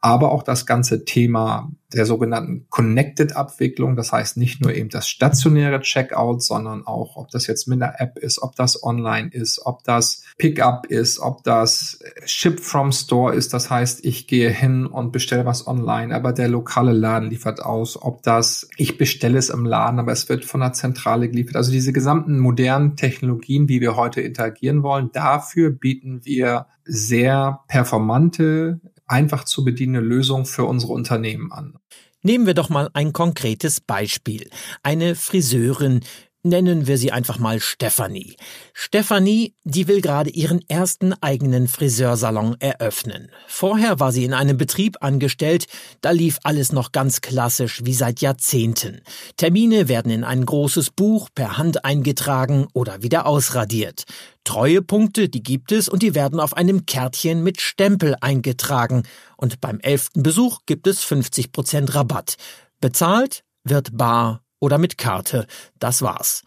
aber 0.00 0.32
auch 0.32 0.42
das 0.42 0.64
ganze 0.64 1.04
Thema 1.04 1.70
der 1.92 2.06
sogenannten 2.06 2.66
Connected-Abwicklung. 2.70 3.96
Das 3.96 4.12
heißt 4.12 4.36
nicht 4.36 4.62
nur 4.62 4.72
eben 4.74 4.88
das 4.88 5.08
stationäre 5.08 5.80
Checkout, 5.80 6.42
sondern 6.42 6.86
auch, 6.86 7.16
ob 7.16 7.30
das 7.30 7.46
jetzt 7.46 7.66
mit 7.66 7.82
einer 7.82 8.00
App 8.00 8.16
ist, 8.18 8.40
ob 8.42 8.54
das 8.54 8.82
online 8.82 9.28
ist, 9.30 9.60
ob 9.66 9.82
das 9.84 10.22
Pickup 10.38 10.86
ist, 10.86 11.18
ob 11.18 11.42
das 11.42 11.98
Ship 12.24 12.60
from 12.60 12.92
Store 12.92 13.34
ist. 13.34 13.52
Das 13.52 13.70
heißt, 13.70 14.04
ich 14.04 14.26
gehe 14.26 14.50
hin 14.50 14.86
und 14.86 15.12
bestelle 15.12 15.46
was 15.46 15.66
online, 15.66 16.14
aber 16.14 16.32
der 16.32 16.48
lokale 16.48 16.92
Laden 16.92 17.28
liefert 17.28 17.60
aus. 17.60 18.00
Ob 18.00 18.22
das, 18.22 18.68
ich 18.76 18.96
bestelle 18.96 19.38
es 19.38 19.50
im 19.50 19.66
Laden, 19.66 19.98
aber 19.98 20.12
es 20.12 20.28
wird 20.28 20.44
von 20.44 20.60
der 20.60 20.72
Zentrale 20.72 21.28
geliefert. 21.28 21.56
Also 21.56 21.72
diese 21.72 21.92
gesamten 21.92 22.38
modernen 22.38 22.96
Technologien, 22.96 23.68
wie 23.68 23.80
wir 23.80 23.96
heute 23.96 24.20
interagieren 24.20 24.82
wollen, 24.82 25.10
dafür 25.12 25.70
bieten 25.70 26.24
wir 26.24 26.66
sehr 26.84 27.60
performante 27.68 28.80
einfach 29.10 29.44
zu 29.44 29.64
bedienende 29.64 30.00
Lösung 30.00 30.46
für 30.46 30.64
unsere 30.64 30.92
Unternehmen 30.92 31.52
an. 31.52 31.78
Nehmen 32.22 32.46
wir 32.46 32.54
doch 32.54 32.68
mal 32.68 32.90
ein 32.92 33.12
konkretes 33.12 33.80
Beispiel. 33.80 34.50
Eine 34.82 35.14
Friseurin 35.14 36.00
Nennen 36.42 36.86
wir 36.86 36.96
sie 36.96 37.12
einfach 37.12 37.38
mal 37.38 37.60
Stephanie. 37.60 38.34
Stephanie, 38.72 39.54
die 39.64 39.88
will 39.88 40.00
gerade 40.00 40.30
ihren 40.30 40.66
ersten 40.70 41.12
eigenen 41.12 41.68
Friseursalon 41.68 42.56
eröffnen. 42.60 43.30
Vorher 43.46 44.00
war 44.00 44.10
sie 44.10 44.24
in 44.24 44.32
einem 44.32 44.56
Betrieb 44.56 44.96
angestellt, 45.02 45.66
da 46.00 46.12
lief 46.12 46.38
alles 46.42 46.72
noch 46.72 46.92
ganz 46.92 47.20
klassisch 47.20 47.82
wie 47.84 47.92
seit 47.92 48.22
Jahrzehnten. 48.22 49.02
Termine 49.36 49.88
werden 49.88 50.10
in 50.10 50.24
ein 50.24 50.46
großes 50.46 50.92
Buch 50.92 51.28
per 51.34 51.58
Hand 51.58 51.84
eingetragen 51.84 52.68
oder 52.72 53.02
wieder 53.02 53.26
ausradiert. 53.26 54.04
Treuepunkte, 54.44 55.28
die 55.28 55.42
gibt 55.42 55.72
es 55.72 55.90
und 55.90 56.02
die 56.02 56.14
werden 56.14 56.40
auf 56.40 56.56
einem 56.56 56.86
Kärtchen 56.86 57.42
mit 57.42 57.60
Stempel 57.60 58.16
eingetragen. 58.18 59.02
Und 59.36 59.60
beim 59.60 59.78
elften 59.80 60.22
Besuch 60.22 60.60
gibt 60.64 60.86
es 60.86 61.04
50 61.04 61.52
Prozent 61.52 61.94
Rabatt. 61.94 62.36
Bezahlt 62.80 63.44
wird 63.62 63.94
bar 63.94 64.40
oder 64.60 64.78
mit 64.78 64.98
Karte. 64.98 65.46
Das 65.80 66.02
war's. 66.02 66.42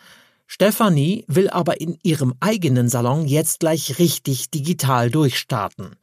Stefanie 0.48 1.26
will 1.28 1.50
aber 1.50 1.82
in 1.82 1.98
ihrem 2.04 2.36
eigenen 2.40 2.88
Salon 2.88 3.26
jetzt 3.26 3.60
gleich 3.60 3.98
richtig 4.00 4.52
digital 4.52 5.10
durchstarten. 5.10 5.96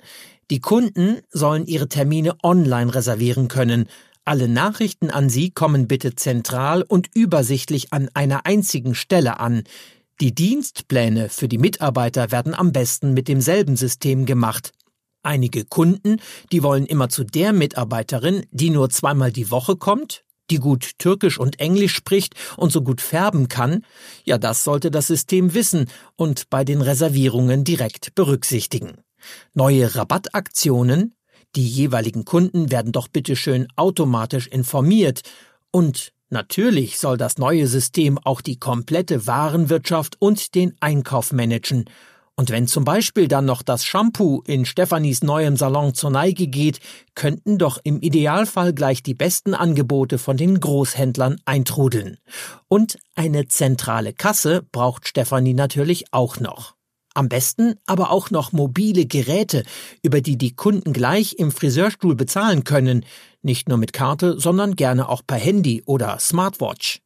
Die 0.51 0.61
Kunden 0.61 1.21
sollen 1.31 1.67
ihre 1.67 1.89
Termine 1.89 2.37
online 2.43 2.93
reservieren 2.93 3.47
können. 3.47 3.87
Alle 4.25 4.49
Nachrichten 4.49 5.11
an 5.11 5.31
sie 5.31 5.51
kommen 5.51 5.87
bitte 5.87 6.17
zentral 6.17 6.83
und 6.83 7.09
übersichtlich 7.15 7.93
an 7.93 8.09
einer 8.15 8.45
einzigen 8.45 8.95
Stelle 8.97 9.39
an. 9.39 9.63
Die 10.21 10.35
Dienstpläne 10.35 11.29
für 11.29 11.49
die 11.49 11.59
Mitarbeiter 11.59 12.33
werden 12.33 12.55
am 12.55 12.73
besten 12.73 13.15
mit 13.15 13.29
demselben 13.29 13.77
System 13.77 14.27
gemacht. 14.27 14.73
Einige 15.23 15.65
Kunden, 15.65 16.17
die 16.51 16.63
wollen 16.63 16.87
immer 16.87 17.09
zu 17.09 17.25
der 17.25 17.53
Mitarbeiterin, 17.53 18.45
die 18.51 18.71
nur 18.71 18.91
zweimal 18.91 19.33
die 19.33 19.51
Woche 19.51 19.77
kommt, 19.77 20.25
die 20.51 20.59
gut 20.59 20.99
Türkisch 20.99 21.39
und 21.39 21.61
Englisch 21.61 21.95
spricht 21.95 22.35
und 22.57 22.73
so 22.73 22.83
gut 22.83 23.01
färben 23.01 23.49
kann, 23.49 23.85
ja, 24.25 24.39
das 24.39 24.65
sollte 24.65 24.91
das 24.91 25.07
System 25.07 25.55
wissen 25.55 25.87
und 26.17 26.51
bei 26.51 26.65
den 26.65 26.83
Reservierungen 26.83 27.65
direkt 27.65 28.15
berücksichtigen. 28.15 28.99
Neue 29.55 29.95
Rabattaktionen, 29.95 31.15
die 31.57 31.67
jeweiligen 31.67 32.25
Kunden 32.25 32.71
werden 32.71 32.93
doch 32.93 33.09
bitteschön 33.09 33.67
automatisch 33.77 34.47
informiert. 34.47 35.23
Und 35.71 36.13
natürlich 36.29 36.99
soll 36.99 37.17
das 37.17 37.39
neue 37.39 37.67
System 37.67 38.19
auch 38.19 38.41
die 38.41 38.59
komplette 38.59 39.27
Warenwirtschaft 39.27 40.17
und 40.21 40.55
den 40.55 40.75
Einkauf 40.81 41.33
managen 41.33 41.87
und 42.41 42.49
wenn 42.49 42.67
zum 42.67 42.87
Beispiel 42.87 43.29
dann 43.29 43.45
noch 43.45 43.61
das 43.61 43.85
Shampoo 43.85 44.43
in 44.47 44.65
Stefanis 44.65 45.23
neuem 45.23 45.59
Salon 45.59 45.93
zur 45.93 46.09
Neige 46.09 46.47
geht, 46.47 46.81
könnten 47.15 47.59
doch 47.59 47.79
im 47.85 48.01
Idealfall 48.01 48.73
gleich 48.73 49.03
die 49.03 49.13
besten 49.13 49.53
Angebote 49.53 50.17
von 50.17 50.39
den 50.39 50.59
Großhändlern 50.59 51.37
eintrudeln. 51.45 52.17
Und 52.67 52.99
eine 53.15 53.47
zentrale 53.49 54.15
Kasse 54.15 54.63
braucht 54.73 55.07
Stefanie 55.07 55.53
natürlich 55.53 56.15
auch 56.15 56.41
noch. 56.41 56.77
Am 57.13 57.29
besten 57.29 57.75
aber 57.85 58.11
auch 58.11 58.31
noch 58.31 58.53
mobile 58.53 59.05
Geräte, 59.05 59.63
über 60.03 60.23
die 60.23 60.39
die 60.39 60.57
Kunden 60.57 60.95
gleich 60.95 61.35
im 61.35 61.53
Friseurstuhl 61.53 62.15
bezahlen 62.15 62.65
können, 62.65 63.05
nicht 63.43 63.69
nur 63.69 63.77
mit 63.77 63.93
Karte, 63.93 64.41
sondern 64.41 64.77
gerne 64.77 65.11
auch 65.11 65.21
per 65.27 65.37
Handy 65.37 65.83
oder 65.85 66.19
Smartwatch. 66.19 67.03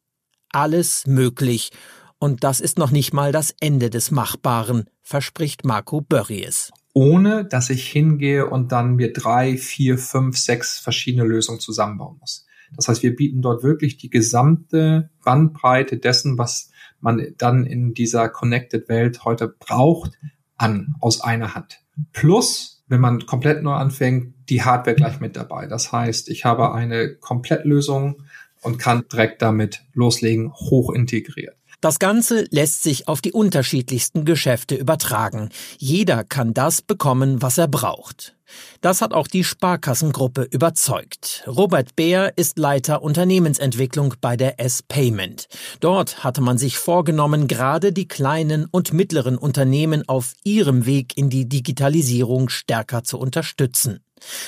Alles 0.53 1.05
möglich 1.05 1.71
und 2.19 2.43
das 2.43 2.59
ist 2.59 2.77
noch 2.77 2.91
nicht 2.91 3.13
mal 3.13 3.31
das 3.31 3.53
Ende 3.59 3.89
des 3.89 4.11
Machbaren, 4.11 4.85
verspricht 5.01 5.65
Marco 5.65 6.01
Börries. 6.01 6.71
Ohne 6.93 7.45
dass 7.45 7.69
ich 7.69 7.87
hingehe 7.87 8.49
und 8.49 8.71
dann 8.71 8.95
mir 8.95 9.11
drei, 9.11 9.57
vier, 9.57 9.97
fünf, 9.97 10.37
sechs 10.37 10.79
verschiedene 10.79 11.25
Lösungen 11.25 11.59
zusammenbauen 11.59 12.17
muss. 12.19 12.45
Das 12.75 12.87
heißt, 12.87 13.03
wir 13.03 13.15
bieten 13.15 13.41
dort 13.41 13.63
wirklich 13.63 13.97
die 13.97 14.09
gesamte 14.09 15.09
Bandbreite 15.23 15.97
dessen, 15.97 16.37
was 16.37 16.71
man 16.99 17.21
dann 17.37 17.65
in 17.65 17.93
dieser 17.93 18.29
Connected 18.29 18.89
Welt 18.89 19.25
heute 19.25 19.47
braucht, 19.47 20.13
an, 20.57 20.95
aus 21.01 21.21
einer 21.21 21.53
Hand. 21.53 21.81
Plus, 22.13 22.83
wenn 22.87 23.01
man 23.01 23.25
komplett 23.25 23.63
neu 23.63 23.73
anfängt, 23.73 24.33
die 24.49 24.63
Hardware 24.63 24.95
gleich 24.95 25.19
mit 25.19 25.35
dabei. 25.35 25.67
Das 25.67 25.91
heißt, 25.91 26.29
ich 26.29 26.45
habe 26.45 26.73
eine 26.73 27.15
Komplettlösung 27.15 28.23
und 28.61 28.77
kann 28.77 29.05
direkt 29.11 29.41
damit 29.41 29.83
loslegen, 29.93 30.53
hoch 30.53 30.91
integriert. 30.91 31.55
Das 31.81 31.99
Ganze 31.99 32.45
lässt 32.49 32.83
sich 32.83 33.07
auf 33.07 33.21
die 33.21 33.31
unterschiedlichsten 33.31 34.25
Geschäfte 34.25 34.75
übertragen. 34.75 35.49
Jeder 35.77 36.23
kann 36.23 36.53
das 36.53 36.81
bekommen, 36.81 37.41
was 37.41 37.57
er 37.57 37.67
braucht. 37.67 38.35
Das 38.81 39.01
hat 39.01 39.13
auch 39.13 39.27
die 39.27 39.43
Sparkassengruppe 39.43 40.43
überzeugt. 40.43 41.43
Robert 41.47 41.95
Beer 41.95 42.33
ist 42.35 42.59
Leiter 42.59 43.01
Unternehmensentwicklung 43.01 44.15
bei 44.21 44.37
der 44.37 44.59
S-Payment. 44.59 45.47
Dort 45.79 46.23
hatte 46.23 46.41
man 46.41 46.57
sich 46.57 46.77
vorgenommen, 46.77 47.47
gerade 47.47 47.91
die 47.91 48.07
kleinen 48.07 48.65
und 48.65 48.93
mittleren 48.93 49.37
Unternehmen 49.37 50.07
auf 50.07 50.33
ihrem 50.43 50.85
Weg 50.85 51.17
in 51.17 51.29
die 51.29 51.49
Digitalisierung 51.49 52.49
stärker 52.49 53.03
zu 53.03 53.17
unterstützen. 53.17 54.04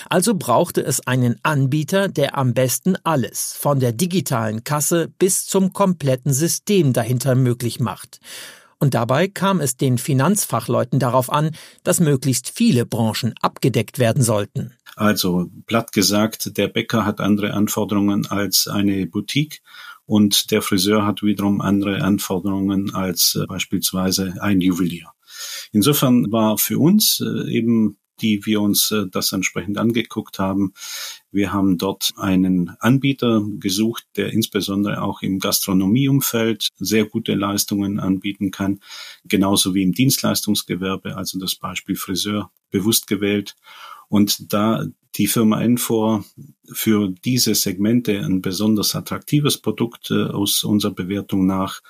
Also 0.10 0.36
brauchte 0.36 0.82
es 0.82 1.06
einen 1.06 1.38
Anbieter, 1.44 2.08
der 2.08 2.38
am 2.38 2.54
besten 2.54 2.96
alles, 3.04 3.56
von 3.60 3.80
der 3.80 3.92
digitalen 3.92 4.64
Kasse 4.64 5.12
bis 5.20 5.46
zum 5.46 5.74
kompletten 5.74 6.34
System 6.34 6.94
dahinter 6.94 7.36
möglich 7.36 7.80
macht. 7.80 8.20
Und 8.80 8.94
dabei 8.94 9.28
kam 9.28 9.60
es 9.60 9.76
den 9.76 9.98
Finanzfachleuten 9.98 11.00
darauf 11.00 11.32
an, 11.32 11.52
dass 11.84 12.00
möglichst 12.00 12.50
viele 12.50 12.86
Branchen 12.86 13.34
abgedeckt 13.42 13.98
werden 13.98 14.22
sollten. 14.22 14.74
Also 14.96 15.50
platt 15.66 15.92
gesagt, 15.92 16.58
der 16.58 16.68
Bäcker 16.68 17.06
hat 17.06 17.20
andere 17.20 17.54
Anforderungen 17.54 18.28
als 18.28 18.68
eine 18.68 19.06
Boutique 19.08 19.62
und 20.06 20.52
der 20.52 20.62
Friseur 20.62 21.06
hat 21.06 21.22
wiederum 21.22 21.62
andere 21.62 22.02
Anforderungen 22.02 22.94
als 22.94 23.36
äh, 23.36 23.46
beispielsweise 23.46 24.36
ein 24.42 24.62
Juwelier. 24.62 25.12
Insofern 25.72 26.32
war 26.32 26.58
für 26.58 26.80
uns 26.80 27.20
äh, 27.20 27.52
eben 27.52 27.98
die 28.22 28.46
wir 28.46 28.62
uns 28.62 28.92
äh, 28.92 29.06
das 29.10 29.32
entsprechend 29.32 29.78
angeguckt 29.78 30.40
haben. 30.40 30.74
Wir 31.32 31.54
haben 31.54 31.78
dort 31.78 32.14
einen 32.18 32.70
Anbieter 32.80 33.46
gesucht, 33.60 34.06
der 34.16 34.34
insbesondere 34.34 35.02
auch 35.02 35.22
im 35.22 35.40
Gastronomieumfeld 35.40 36.70
sehr 36.78 37.06
gute 37.06 37.36
Leistungen 37.36 38.00
anbieten 38.00 38.52
kann, 38.52 38.80
genauso 39.26 39.74
wie 39.74 39.84
im 39.84 39.94
Dienstleistungsgewerbe, 39.94 41.16
also 41.16 41.40
das 41.40 41.56
Beispiel 41.56 41.96
Friseur 41.96 42.52
bewusst 42.70 43.08
gewählt. 43.08 43.56
Und 44.10 44.54
da 44.54 44.86
die 45.16 45.28
Firma 45.28 45.62
Enfor 45.62 46.24
für 46.72 47.10
diese 47.10 47.56
Segmente 47.56 48.20
ein 48.20 48.42
besonders 48.42 48.96
attraktives 48.96 49.58
Produkt 49.58 50.12
äh, 50.12 50.26
aus 50.26 50.64
unserer 50.64 50.94
Bewertung 50.94 51.46
nach 51.46 51.82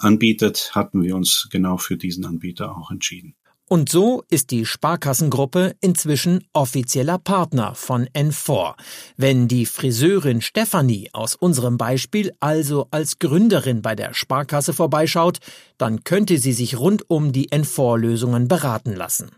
anbietet, 0.00 0.72
hatten 0.74 1.02
wir 1.02 1.14
uns 1.14 1.48
genau 1.50 1.76
für 1.76 1.96
diesen 1.96 2.24
Anbieter 2.24 2.76
auch 2.76 2.90
entschieden. 2.90 3.36
Und 3.66 3.88
so 3.88 4.24
ist 4.28 4.50
die 4.50 4.66
Sparkassengruppe 4.66 5.74
inzwischen 5.80 6.44
offizieller 6.52 7.18
Partner 7.18 7.74
von 7.74 8.06
N4. 8.08 8.74
Wenn 9.16 9.48
die 9.48 9.64
Friseurin 9.64 10.42
Stefanie 10.42 11.08
aus 11.14 11.34
unserem 11.34 11.78
Beispiel 11.78 12.32
also 12.40 12.88
als 12.90 13.18
Gründerin 13.18 13.80
bei 13.80 13.94
der 13.94 14.12
Sparkasse 14.12 14.74
vorbeischaut, 14.74 15.38
dann 15.78 16.04
könnte 16.04 16.36
sie 16.36 16.52
sich 16.52 16.78
rund 16.78 17.08
um 17.08 17.32
die 17.32 17.48
N4-Lösungen 17.48 18.48
beraten 18.48 18.94
lassen. 18.94 19.30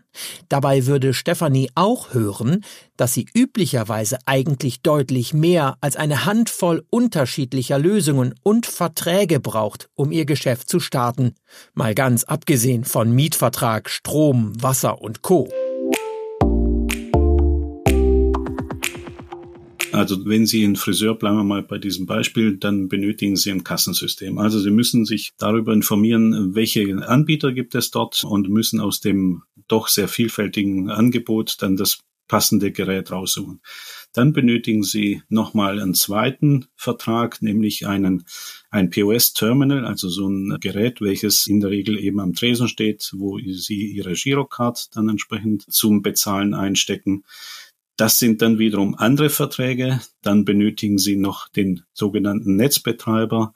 Dabei 0.49 0.85
würde 0.85 1.13
Stefanie 1.13 1.69
auch 1.75 2.13
hören, 2.13 2.63
dass 2.95 3.13
sie 3.13 3.27
üblicherweise 3.33 4.17
eigentlich 4.25 4.81
deutlich 4.81 5.33
mehr 5.33 5.77
als 5.81 5.95
eine 5.95 6.25
Handvoll 6.25 6.83
unterschiedlicher 6.89 7.77
Lösungen 7.77 8.33
und 8.43 8.65
Verträge 8.65 9.39
braucht, 9.39 9.89
um 9.95 10.11
ihr 10.11 10.25
Geschäft 10.25 10.69
zu 10.69 10.79
starten. 10.79 11.35
Mal 11.73 11.95
ganz 11.95 12.23
abgesehen 12.23 12.83
von 12.83 13.11
Mietvertrag, 13.11 13.89
Strom, 13.89 14.61
Wasser 14.61 15.01
und 15.01 15.21
Co. 15.21 15.49
Also 19.91 20.25
wenn 20.25 20.45
Sie 20.45 20.63
einen 20.63 20.75
Friseur, 20.75 21.15
bleiben 21.15 21.37
wir 21.37 21.43
mal 21.43 21.63
bei 21.63 21.77
diesem 21.77 22.05
Beispiel, 22.05 22.57
dann 22.57 22.87
benötigen 22.87 23.35
Sie 23.35 23.51
ein 23.51 23.63
Kassensystem. 23.63 24.37
Also 24.37 24.59
Sie 24.59 24.71
müssen 24.71 25.05
sich 25.05 25.31
darüber 25.37 25.73
informieren, 25.73 26.55
welche 26.55 27.07
Anbieter 27.07 27.53
gibt 27.53 27.73
es 27.75 27.91
dort 27.91 28.23
und 28.23 28.49
müssen 28.49 28.79
aus 28.79 28.99
dem 28.99 29.43
doch 29.67 29.87
sehr 29.87 30.07
vielfältigen 30.07 30.89
Angebot 30.89 31.57
dann 31.61 31.77
das 31.77 31.99
passende 32.27 32.71
Gerät 32.71 33.11
raussuchen. 33.11 33.61
Dann 34.13 34.33
benötigen 34.33 34.83
Sie 34.83 35.21
nochmal 35.29 35.79
einen 35.79 35.93
zweiten 35.93 36.65
Vertrag, 36.75 37.41
nämlich 37.41 37.87
einen, 37.87 38.25
ein 38.69 38.89
POS-Terminal, 38.89 39.85
also 39.85 40.09
so 40.09 40.27
ein 40.27 40.57
Gerät, 40.59 41.01
welches 41.01 41.47
in 41.47 41.59
der 41.59 41.69
Regel 41.69 41.97
eben 41.99 42.19
am 42.19 42.33
Tresen 42.33 42.67
steht, 42.67 43.11
wo 43.15 43.37
Sie 43.39 43.85
Ihre 43.91 44.13
Girocard 44.13 44.95
dann 44.95 45.09
entsprechend 45.09 45.71
zum 45.71 46.01
Bezahlen 46.01 46.53
einstecken. 46.53 47.23
Das 47.97 48.19
sind 48.19 48.43
dann 48.43 48.59
wiederum 48.59 48.95
andere 48.95 49.29
Verträge. 49.29 49.99
Dann 50.21 50.45
benötigen 50.45 50.99
Sie 50.99 51.15
noch 51.15 51.49
den 51.49 51.81
sogenannten 51.93 52.55
Netzbetreiber. 52.55 53.53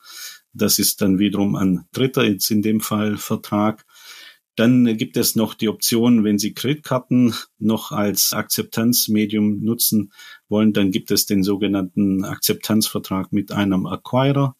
Das 0.52 0.80
ist 0.80 1.02
dann 1.02 1.20
wiederum 1.20 1.56
ein 1.56 1.86
dritter, 1.94 2.26
jetzt 2.26 2.50
in 2.50 2.64
dem 2.64 2.82
Fall 2.82 3.18
Vertrag. 3.18 3.86
Dann 4.56 4.98
gibt 4.98 5.16
es 5.16 5.36
noch 5.36 5.54
die 5.54 5.70
Option, 5.70 6.24
wenn 6.24 6.40
Sie 6.40 6.54
Kreditkarten 6.54 7.34
noch 7.58 7.92
als 7.92 8.34
Akzeptanzmedium 8.34 9.62
nutzen 9.62 10.12
wollen, 10.50 10.74
dann 10.74 10.92
gibt 10.92 11.12
es 11.12 11.26
den 11.26 11.44
sogenannten 11.44 12.26
Akzeptanzvertrag 12.26 13.32
mit 13.32 13.52
einem 13.52 13.86
Acquirer. 13.86 14.58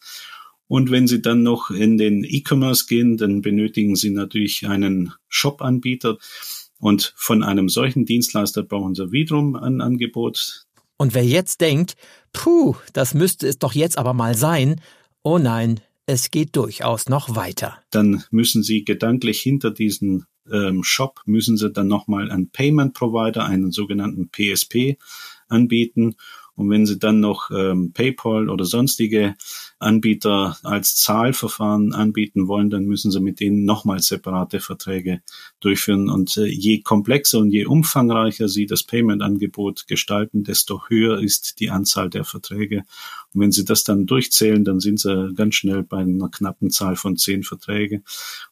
Und 0.68 0.92
wenn 0.92 1.08
Sie 1.08 1.22
dann 1.22 1.44
noch 1.44 1.72
in 1.72 1.98
den 1.98 2.24
E-Commerce 2.24 2.86
gehen, 2.88 3.18
dann 3.18 3.42
benötigen 3.42 3.98
Sie 3.98 4.12
natürlich 4.12 4.66
einen 4.66 5.12
Shop-Anbieter. 5.28 6.18
Und 6.82 7.14
von 7.16 7.44
einem 7.44 7.70
solchen 7.70 8.06
Dienstleister 8.06 8.64
brauchen 8.64 8.96
Sie 8.96 9.12
wiederum 9.12 9.56
ein 9.56 9.80
Angebot. 9.80 10.66
Und 10.98 11.14
wer 11.14 11.24
jetzt 11.24 11.62
denkt, 11.62 11.96
puh, 12.34 12.76
das 12.92 13.14
müsste 13.14 13.48
es 13.48 13.60
doch 13.60 13.74
jetzt 13.74 13.98
aber 13.98 14.14
mal 14.14 14.36
sein, 14.36 14.82
oh 15.24 15.38
nein, 15.38 15.80
es 16.08 16.32
geht 16.32 16.56
durchaus 16.56 17.08
noch 17.08 17.36
weiter. 17.36 17.78
Dann 17.92 18.24
müssen 18.32 18.64
Sie 18.64 18.84
gedanklich 18.84 19.40
hinter 19.42 19.72
diesen 19.72 20.26
ähm, 20.52 20.84
Shop, 20.84 21.22
müssen 21.26 21.56
Sie 21.56 21.72
dann 21.72 21.88
nochmal 21.88 22.32
einen 22.32 22.50
Payment 22.50 22.94
Provider, 22.94 23.46
einen 23.46 23.72
sogenannten 23.72 24.30
PSP 24.30 24.98
anbieten 25.48 26.16
und 26.56 26.70
wenn 26.70 26.86
Sie 26.86 27.00
dann 27.00 27.20
noch 27.20 27.52
ähm, 27.52 27.94
PayPal 27.94 28.50
oder 28.50 28.66
sonstige 28.66 29.36
Anbieter 29.82 30.58
als 30.64 30.96
Zahlverfahren 30.96 31.94
anbieten 31.94 32.48
wollen, 32.48 32.70
dann 32.70 32.86
müssen 32.86 33.12
Sie 33.12 33.20
mit 33.20 33.40
denen 33.40 33.66
nochmal 33.66 34.00
separate 34.00 34.60
Verträge 34.60 35.22
durchführen. 35.60 36.10
Und 36.10 36.38
äh, 36.38 36.46
je 36.46 36.82
komplexer 36.82 37.40
und 37.40 37.52
je 37.52 37.66
umfangreicher 37.66 38.48
Sie 38.48 38.66
das 38.66 38.84
Payment-Angebot 38.84 39.88
gestalten, 39.88 40.44
desto 40.44 40.88
höher 40.88 41.20
ist 41.20 41.60
die 41.60 41.70
Anzahl 41.70 42.10
der 42.10 42.24
Verträge. 42.24 42.84
Und 43.34 43.42
wenn 43.42 43.52
Sie 43.52 43.66
das 43.66 43.84
dann 43.84 44.06
durchzählen, 44.06 44.64
dann 44.64 44.80
sind 44.80 45.00
Sie 45.00 45.34
ganz 45.34 45.56
schnell 45.56 45.84
bei 45.84 45.98
einer 45.98 46.30
knappen 46.30 46.70
Zahl 46.70 46.96
von 46.96 47.18
zehn 47.18 47.44
Verträge. 47.44 48.04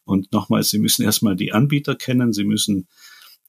Und 0.04 0.32
nochmals, 0.32 0.70
Sie 0.70 0.78
müssen 0.78 1.04
erstmal 1.04 1.36
die 1.36 1.52
Anbieter 1.52 1.94
kennen, 1.94 2.32
Sie 2.32 2.44
müssen 2.44 2.88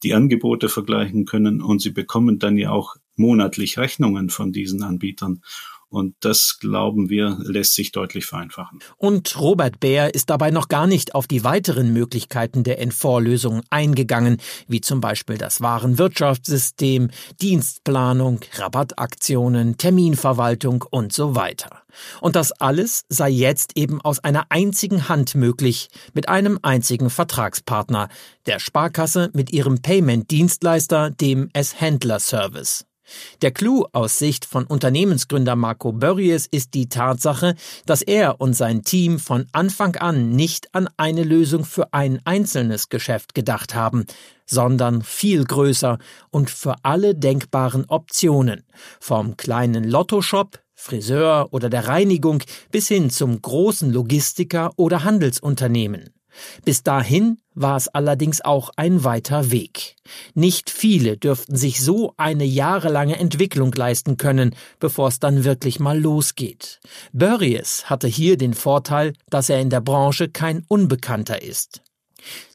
die 0.03 0.13
Angebote 0.13 0.69
vergleichen 0.69 1.25
können 1.25 1.61
und 1.61 1.81
sie 1.81 1.91
bekommen 1.91 2.39
dann 2.39 2.57
ja 2.57 2.71
auch 2.71 2.95
monatlich 3.15 3.77
Rechnungen 3.77 4.29
von 4.29 4.51
diesen 4.51 4.83
Anbietern. 4.83 5.41
Und 5.91 6.15
das, 6.21 6.57
glauben 6.57 7.10
wir, 7.10 7.38
lässt 7.41 7.75
sich 7.75 7.91
deutlich 7.91 8.25
vereinfachen. 8.25 8.79
Und 8.95 9.38
Robert 9.38 9.81
Bär 9.81 10.15
ist 10.15 10.29
dabei 10.29 10.50
noch 10.50 10.69
gar 10.69 10.88
nicht 10.88 11.15
auf 11.15 11.27
die 11.27 11.43
weiteren 11.43 11.91
Möglichkeiten 11.91 12.63
der 12.63 12.81
N4-Lösung 12.81 13.62
eingegangen, 13.69 14.37
wie 14.70 14.79
zum 14.79 15.01
Beispiel 15.01 15.37
das 15.37 15.59
Warenwirtschaftssystem, 15.59 17.11
Dienstplanung, 17.42 18.39
Rabattaktionen, 18.53 19.75
Terminverwaltung 19.75 20.85
und 20.89 21.11
so 21.11 21.35
weiter. 21.35 21.81
Und 22.22 22.37
das 22.37 22.53
alles 22.53 23.03
sei 23.09 23.29
jetzt 23.29 23.75
eben 23.75 24.00
aus 24.00 24.20
einer 24.20 24.46
einzigen 24.48 25.09
Hand 25.09 25.35
möglich, 25.35 25.89
mit 26.13 26.29
einem 26.29 26.57
einzigen 26.61 27.09
Vertragspartner, 27.09 28.07
der 28.46 28.59
Sparkasse 28.59 29.29
mit 29.33 29.51
ihrem 29.51 29.81
Payment-Dienstleister, 29.81 31.11
dem 31.11 31.50
S-Händler-Service. 31.51 32.85
Der 33.41 33.51
Clou 33.51 33.85
aus 33.91 34.17
Sicht 34.17 34.45
von 34.45 34.65
Unternehmensgründer 34.65 35.55
Marco 35.55 35.91
Börries 35.91 36.47
ist 36.50 36.74
die 36.74 36.89
Tatsache, 36.89 37.55
dass 37.85 38.01
er 38.01 38.41
und 38.41 38.53
sein 38.53 38.83
Team 38.83 39.19
von 39.19 39.47
Anfang 39.51 39.95
an 39.95 40.29
nicht 40.29 40.74
an 40.74 40.89
eine 40.97 41.24
Lösung 41.24 41.65
für 41.65 41.93
ein 41.93 42.21
einzelnes 42.25 42.89
Geschäft 42.89 43.33
gedacht 43.33 43.75
haben, 43.75 44.05
sondern 44.45 45.01
viel 45.01 45.43
größer 45.43 45.97
und 46.29 46.50
für 46.50 46.75
alle 46.83 47.15
denkbaren 47.15 47.85
Optionen, 47.85 48.63
vom 49.00 49.37
kleinen 49.37 49.83
Lottoshop 49.83 50.59
Friseur 50.74 51.50
oder 51.51 51.69
der 51.69 51.87
Reinigung 51.87 52.41
bis 52.71 52.87
hin 52.87 53.11
zum 53.11 53.39
großen 53.39 53.93
Logistiker 53.93 54.71
oder 54.77 55.03
Handelsunternehmen. 55.03 56.09
Bis 56.65 56.83
dahin 56.83 57.37
war 57.53 57.77
es 57.77 57.87
allerdings 57.87 58.41
auch 58.41 58.72
ein 58.75 59.03
weiter 59.03 59.51
Weg. 59.51 59.96
Nicht 60.33 60.70
viele 60.70 61.17
dürften 61.17 61.55
sich 61.55 61.81
so 61.81 62.13
eine 62.17 62.46
jahrelange 62.46 63.17
Entwicklung 63.20 63.72
leisten 63.74 64.17
können, 64.17 64.55
bevor 64.79 65.09
es 65.09 65.20
dann 65.20 65.44
wirklich 65.44 65.79
mal 65.79 66.00
losgeht. 66.00 66.79
Burries 67.13 67.89
hatte 67.89 68.07
hier 68.07 68.37
den 68.37 68.53
Vorteil, 68.53 69.13
dass 69.29 69.50
er 69.50 69.59
in 69.59 69.70
der 69.70 69.81
Branche 69.81 70.29
kein 70.29 70.63
Unbekannter 70.67 71.41
ist. 71.41 71.81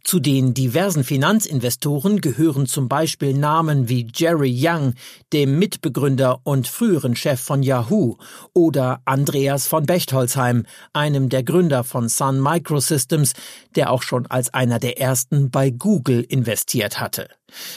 Zu 0.02 0.20
den 0.20 0.54
diversen 0.54 1.04
Finanzinvestoren 1.04 2.20
gehören 2.20 2.66
zum 2.66 2.88
Beispiel 2.88 3.34
Namen 3.34 3.88
wie 3.88 4.06
Jerry 4.14 4.54
Young, 4.56 4.94
dem 5.32 5.58
Mitbegründer 5.58 6.40
und 6.44 6.68
früheren 6.68 7.16
Chef 7.16 7.40
von 7.40 7.62
Yahoo, 7.62 8.16
oder 8.52 9.00
Andreas 9.04 9.66
von 9.66 9.84
Bechtolzheim, 9.84 10.64
einem 10.92 11.28
der 11.28 11.42
Gründer 11.42 11.84
von 11.84 12.08
Sun 12.08 12.40
Microsystems, 12.40 13.32
der 13.74 13.90
auch 13.90 14.02
schon 14.02 14.26
als 14.26 14.54
einer 14.54 14.78
der 14.78 15.00
ersten 15.00 15.50
bei 15.50 15.70
Google 15.70 16.24
investiert 16.28 17.00
hatte. 17.00 17.28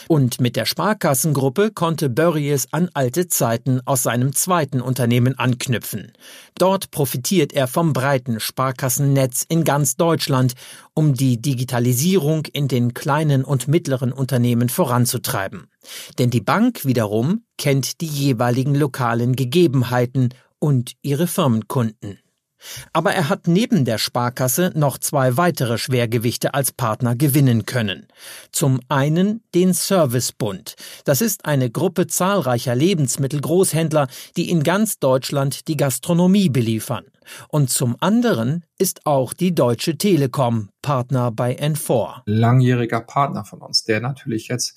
Und 0.08 0.40
mit 0.40 0.56
der 0.56 0.66
Sparkassengruppe 0.66 1.70
konnte 1.70 2.10
Börries 2.10 2.68
an 2.72 2.90
alte 2.94 3.28
Zeiten 3.28 3.80
aus 3.84 4.02
seinem 4.02 4.34
zweiten 4.34 4.80
Unternehmen 4.80 5.38
anknüpfen. 5.38 6.12
Dort 6.58 6.90
profitiert 6.90 7.52
er 7.52 7.68
vom 7.68 7.92
breiten 7.92 8.40
Sparkassennetz 8.40 9.44
in 9.48 9.64
ganz 9.64 9.96
Deutschland, 9.96 10.54
um 10.94 11.14
die 11.14 11.40
Digitalisierung 11.40 12.46
in 12.52 12.68
den 12.68 12.94
kleinen 12.94 13.44
und 13.44 13.68
mittleren 13.68 14.12
Unternehmen 14.12 14.68
voranzutreiben. 14.68 15.68
Denn 16.18 16.30
die 16.30 16.40
Bank 16.40 16.84
wiederum 16.84 17.44
kennt 17.56 18.00
die 18.00 18.06
jeweiligen 18.06 18.74
lokalen 18.74 19.36
Gegebenheiten 19.36 20.30
und 20.58 20.92
ihre 21.02 21.26
Firmenkunden. 21.26 22.18
Aber 22.92 23.12
er 23.12 23.28
hat 23.28 23.46
neben 23.46 23.84
der 23.84 23.98
Sparkasse 23.98 24.72
noch 24.74 24.98
zwei 24.98 25.36
weitere 25.36 25.78
Schwergewichte 25.78 26.54
als 26.54 26.72
Partner 26.72 27.16
gewinnen 27.16 27.66
können. 27.66 28.06
Zum 28.52 28.80
einen 28.88 29.42
den 29.54 29.72
Servicebund. 29.72 30.74
Das 31.04 31.20
ist 31.20 31.44
eine 31.44 31.70
Gruppe 31.70 32.06
zahlreicher 32.06 32.74
Lebensmittelgroßhändler, 32.74 34.08
die 34.36 34.50
in 34.50 34.62
ganz 34.62 34.98
Deutschland 34.98 35.68
die 35.68 35.76
Gastronomie 35.76 36.48
beliefern. 36.48 37.04
Und 37.48 37.70
zum 37.70 37.96
anderen 38.00 38.64
ist 38.78 39.06
auch 39.06 39.32
die 39.32 39.54
Deutsche 39.54 39.96
Telekom 39.96 40.70
Partner 40.82 41.30
bei 41.30 41.56
N4. 41.56 42.22
Langjähriger 42.26 43.00
Partner 43.00 43.44
von 43.44 43.60
uns, 43.60 43.84
der 43.84 44.00
natürlich 44.00 44.48
jetzt 44.48 44.76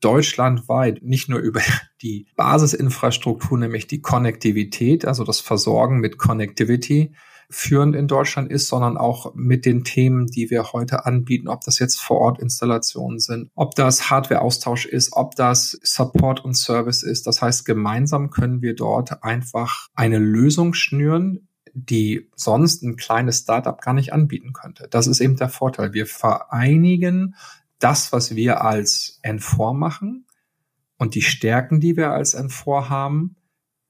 deutschlandweit 0.00 1.02
nicht 1.02 1.28
nur 1.28 1.38
über 1.38 1.60
die 2.02 2.26
Basisinfrastruktur, 2.36 3.58
nämlich 3.58 3.86
die 3.86 4.00
Konnektivität, 4.00 5.04
also 5.04 5.24
das 5.24 5.40
Versorgen 5.40 5.98
mit 5.98 6.18
Connectivity, 6.18 7.14
führend 7.50 7.94
in 7.94 8.08
Deutschland 8.08 8.50
ist, 8.50 8.68
sondern 8.68 8.96
auch 8.96 9.34
mit 9.34 9.64
den 9.64 9.84
Themen, 9.84 10.26
die 10.26 10.50
wir 10.50 10.72
heute 10.72 11.06
anbieten, 11.06 11.48
ob 11.48 11.60
das 11.62 11.78
jetzt 11.78 12.00
Vor-Ort-Installationen 12.00 13.18
sind, 13.18 13.50
ob 13.54 13.74
das 13.74 14.10
Hardware-Austausch 14.10 14.86
ist, 14.86 15.12
ob 15.12 15.36
das 15.36 15.78
Support 15.82 16.44
und 16.44 16.54
Service 16.54 17.02
ist. 17.02 17.26
Das 17.26 17.42
heißt, 17.42 17.64
gemeinsam 17.64 18.30
können 18.30 18.62
wir 18.62 18.74
dort 18.74 19.22
einfach 19.22 19.88
eine 19.94 20.18
Lösung 20.18 20.74
schnüren, 20.74 21.48
die 21.74 22.30
sonst 22.36 22.82
ein 22.82 22.96
kleines 22.96 23.40
Startup 23.40 23.80
gar 23.80 23.94
nicht 23.94 24.12
anbieten 24.12 24.52
könnte. 24.52 24.86
Das 24.90 25.06
ist 25.06 25.20
eben 25.20 25.36
der 25.36 25.48
Vorteil. 25.48 25.92
Wir 25.92 26.06
vereinigen 26.06 27.34
das, 27.84 28.12
was 28.12 28.34
wir 28.34 28.62
als 28.62 29.20
N4 29.22 29.74
machen 29.74 30.26
und 30.96 31.14
die 31.14 31.22
Stärken, 31.22 31.80
die 31.80 31.98
wir 31.98 32.12
als 32.12 32.34
N4 32.34 32.88
haben, 32.88 33.36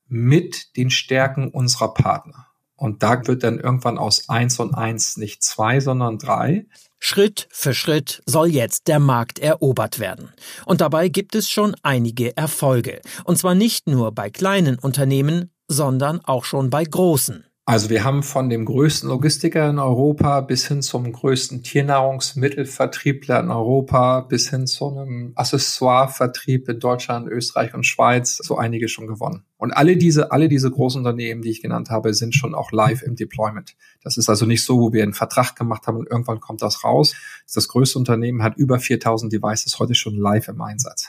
mit 0.09 0.77
den 0.77 0.91
Stärken 0.91 1.49
unserer 1.49 1.95
Partner. 1.95 2.49
Und 2.77 3.05
da 3.05 3.25
wird 3.27 3.45
dann 3.45 3.61
irgendwann 3.61 3.97
aus 3.97 4.29
eins 4.29 4.59
und 4.59 4.75
eins 4.75 5.17
nicht 5.17 5.45
zwei, 5.45 5.79
sondern 5.79 6.19
drei. 6.19 6.67
Schritt 6.99 7.47
für 7.53 7.73
Schritt 7.73 8.21
soll 8.27 8.49
jetzt 8.49 8.89
der 8.89 8.99
Markt 8.99 9.39
erobert 9.39 10.01
werden. 10.01 10.33
Und 10.67 10.81
dabei 10.81 11.09
gibt 11.09 11.37
es 11.37 11.49
schon 11.49 11.77
einige 11.85 12.37
Erfolge. 12.37 13.01
Und 13.23 13.39
zwar 13.39 13.55
nicht 13.55 13.87
nur 13.87 14.11
bei 14.13 14.29
kleinen 14.29 14.77
Unternehmen, 14.77 15.53
sondern 15.69 16.21
auch 16.25 16.45
schon 16.45 16.69
bei 16.69 16.83
großen. 16.83 17.47
Also 17.67 17.89
wir 17.89 18.05
haben 18.05 18.23
von 18.23 18.51
dem 18.51 18.67
größten 18.67 19.09
Logistiker 19.09 19.71
in 19.71 19.79
Europa 19.79 20.43
bis 20.43 20.69
hin 20.69 20.83
zum 20.83 21.11
größten 21.11 21.63
Tiernahrungsmittelvertriebler 21.63 23.41
in 23.41 23.51
Europa 23.51 24.21
bis 24.21 24.51
hin 24.51 24.67
zu 24.67 24.91
einem 24.91 25.33
Accessoirevertrieb 25.35 26.69
in 26.69 26.79
Deutschland, 26.79 27.27
Österreich 27.27 27.73
und 27.73 27.87
Schweiz 27.87 28.37
so 28.37 28.59
einige 28.59 28.89
schon 28.89 29.07
gewonnen. 29.07 29.45
Und 29.57 29.73
alle 29.73 29.97
diese, 29.97 30.31
alle 30.31 30.49
diese 30.49 30.71
großen 30.71 30.99
Unternehmen, 30.99 31.41
die 31.41 31.53
ich 31.53 31.63
genannt 31.63 31.89
habe, 31.89 32.13
sind 32.13 32.35
schon 32.35 32.55
auch 32.55 32.71
live 32.71 33.01
im 33.01 33.17
Deployment. 33.17 33.77
Das 34.03 34.19
ist 34.19 34.29
also 34.29 34.45
nicht 34.45 34.63
so, 34.63 34.79
wo 34.79 34.93
wir 34.93 35.03
einen 35.03 35.15
Vertrag 35.15 35.57
gemacht 35.57 35.87
haben 35.87 35.97
und 35.97 36.11
irgendwann 36.11 36.41
kommt 36.41 36.61
das 36.61 36.85
raus. 36.85 37.15
Das 37.55 37.69
größte 37.69 37.99
Unternehmen 37.99 38.43
hat 38.43 38.59
über 38.59 38.79
4000 38.79 39.33
Devices 39.33 39.79
heute 39.79 39.95
schon 39.95 40.17
live 40.17 40.49
im 40.49 40.61
Einsatz. 40.61 41.09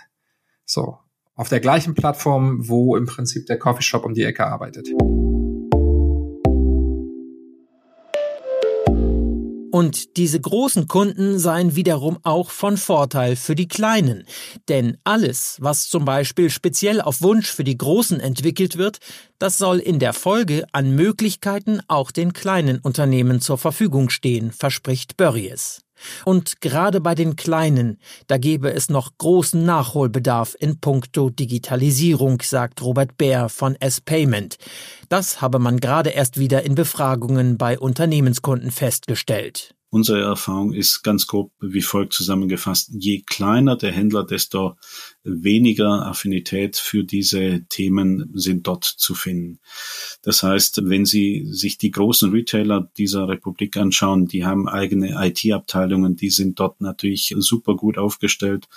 So. 0.64 1.00
Auf 1.36 1.50
der 1.50 1.60
gleichen 1.60 1.96
Plattform, 1.96 2.70
wo 2.70 2.96
im 2.96 3.08
Prinzip 3.08 3.46
der 3.46 3.60
Coffeeshop 3.60 4.06
um 4.06 4.14
die 4.14 4.24
Ecke 4.24 4.48
arbeitet. 4.48 4.88
Und 9.76 10.16
diese 10.16 10.40
großen 10.40 10.88
Kunden 10.88 11.38
seien 11.38 11.76
wiederum 11.76 12.18
auch 12.24 12.50
von 12.50 12.78
Vorteil 12.78 13.36
für 13.36 13.56
die 13.56 13.68
kleinen. 13.68 14.24
Denn 14.70 14.96
alles, 15.04 15.58
was 15.60 15.90
zum 15.90 16.06
Beispiel 16.06 16.50
speziell 16.50 17.02
auf 17.02 17.22
Wunsch 17.22 17.52
für 17.52 17.66
die 17.66 17.78
Großen 17.78 18.22
entwickelt 18.22 18.78
wird, 18.78 19.00
das 19.38 19.58
soll 19.58 19.80
in 19.80 20.00
der 20.00 20.14
Folge 20.14 20.64
an 20.72 20.96
Möglichkeiten 20.96 21.82
auch 21.90 22.12
den 22.12 22.32
kleinen 22.32 22.80
Unternehmen 22.80 23.42
zur 23.42 23.58
Verfügung 23.58 24.10
stehen, 24.10 24.54
verspricht 24.54 25.18
Börries. 25.18 25.85
Und 26.26 26.62
gerade 26.62 27.02
bei 27.02 27.16
den 27.16 27.36
Kleinen, 27.36 28.00
da 28.28 28.38
gebe 28.38 28.72
es 28.72 28.90
noch 28.90 29.18
großen 29.18 29.64
Nachholbedarf 29.66 30.56
in 30.60 30.80
puncto 30.80 31.30
Digitalisierung, 31.30 32.42
sagt 32.42 32.82
Robert 32.82 33.18
Bär 33.18 33.50
von 33.50 33.76
S-Payment. 33.76 34.58
Das 35.10 35.42
habe 35.42 35.60
man 35.60 35.80
gerade 35.80 36.10
erst 36.10 36.40
wieder 36.40 36.64
in 36.64 36.76
Befragungen 36.76 37.58
bei 37.58 37.80
Unternehmenskunden 37.80 38.72
festgestellt. 38.72 39.76
Unsere 39.96 40.24
Erfahrung 40.24 40.74
ist 40.74 41.04
ganz 41.04 41.26
grob 41.26 41.54
wie 41.62 41.82
folgt 41.82 42.12
zusammengefasst. 42.12 42.90
Je 42.92 43.22
kleiner 43.22 43.78
der 43.78 43.94
Händler, 43.94 44.26
desto 44.26 44.76
weniger 45.24 46.06
Affinität 46.06 46.76
für 46.76 47.06
diese 47.06 47.64
Themen 47.70 48.30
sind 48.34 48.68
dort 48.68 48.84
zu 48.84 49.16
finden. 49.16 49.62
Das 50.22 50.44
heißt, 50.44 50.82
wenn 50.90 51.06
Sie 51.06 51.48
sich 51.50 51.78
die 51.78 51.92
großen 51.92 52.30
Retailer 52.32 52.92
dieser 52.98 53.30
Republik 53.30 53.78
anschauen, 53.78 54.28
die 54.28 54.44
haben 54.44 54.68
eigene 54.68 55.16
IT-Abteilungen, 55.26 56.18
die 56.18 56.30
sind 56.30 56.60
dort 56.60 56.82
natürlich 56.82 57.34
super 57.38 57.78
gut 57.78 57.98
aufgestellt 57.98 58.68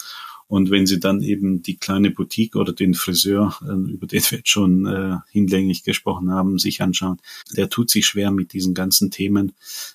und 0.49 0.71
wenn 0.71 0.87
Sie 0.87 0.99
dann 0.99 1.23
eben 1.23 1.63
die 1.63 1.77
kleine 1.77 2.11
Boutique 2.11 2.57
oder 2.57 2.73
den 2.73 2.95
Friseur, 2.95 3.55
äh, 3.63 3.93
über 3.93 4.07
den 4.07 4.23
wir 4.23 4.39
jetzt 4.39 4.49
schon 4.49 4.87
äh, 4.87 5.19
hinlänglich 5.31 5.85
gesprochen 5.85 6.31
haben, 6.31 6.59
sich 6.59 6.81
anschauen, 6.81 7.19
der 7.55 7.69
tut 7.69 7.91
sich 7.91 8.07
schwer 8.07 8.31
mit 8.31 8.55
diesen 8.55 8.73
ganzen 8.73 9.11
Themen. 9.11 9.53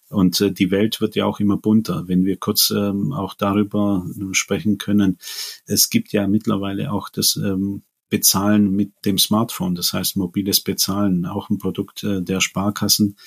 Und 0.09 0.39
äh, 0.41 0.51
die 0.51 0.69
Welt 0.69 1.01
wird 1.01 1.15
ja 1.15 1.25
auch 1.25 1.39
immer 1.39 1.57
bunter. 1.57 2.07
Wenn 2.07 2.23
wir 2.23 2.37
kurz 2.37 2.69
ähm, 2.69 3.13
auch 3.13 3.33
darüber 3.33 4.05
sprechen 4.31 4.77
können, 4.77 5.17
es 5.65 5.89
gibt 5.89 6.13
ja 6.13 6.27
mittlerweile 6.27 6.91
auch 6.91 7.09
das 7.09 7.35
ähm, 7.35 7.81
Bezahlen 8.13 8.69
mit 8.69 8.91
dem 9.05 9.17
Smartphone, 9.17 9.73
das 9.73 9.91
heißt 9.91 10.17
mobiles 10.17 10.61
Bezahlen, 10.61 11.25
auch 11.25 11.49
ein 11.49 11.57
Produkt 11.57 12.03
äh, 12.03 12.21
der 12.21 12.41
Sparkassen, 12.41 13.17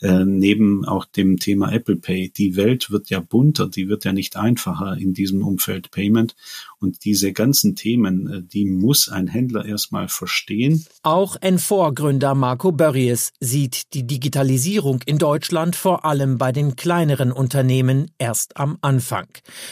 äh, 0.00 0.24
neben 0.24 0.84
auch 0.84 1.06
dem 1.06 1.38
Thema 1.38 1.72
Apple 1.72 1.96
Pay. 1.96 2.30
Die 2.30 2.54
Welt 2.54 2.92
wird 2.92 3.10
ja 3.10 3.18
bunter, 3.18 3.66
die 3.68 3.88
wird 3.88 4.04
ja 4.04 4.12
nicht 4.12 4.36
einfacher 4.36 4.96
in 4.96 5.12
diesem 5.12 5.42
Umfeld 5.42 5.90
Payment. 5.90 6.36
Und 6.78 7.04
diese 7.04 7.32
ganzen 7.32 7.74
Themen, 7.74 8.32
äh, 8.32 8.42
die 8.44 8.64
muss 8.64 9.08
ein 9.08 9.26
Händler 9.26 9.64
erstmal 9.64 10.06
verstehen. 10.06 10.86
Auch 11.02 11.36
N4-Gründer 11.38 12.36
Marco 12.36 12.70
Börries 12.70 13.32
sieht 13.40 13.92
die 13.92 14.06
Digitalisierung 14.06 15.00
in 15.04 15.18
Deutschland 15.18 15.74
vor 15.74 16.04
allem 16.04 16.38
bei 16.38 16.52
den 16.52 16.76
kleineren 16.76 17.32
Unternehmen 17.32 18.12
erst 18.18 18.56
am 18.56 18.78
Anfang. 18.82 19.26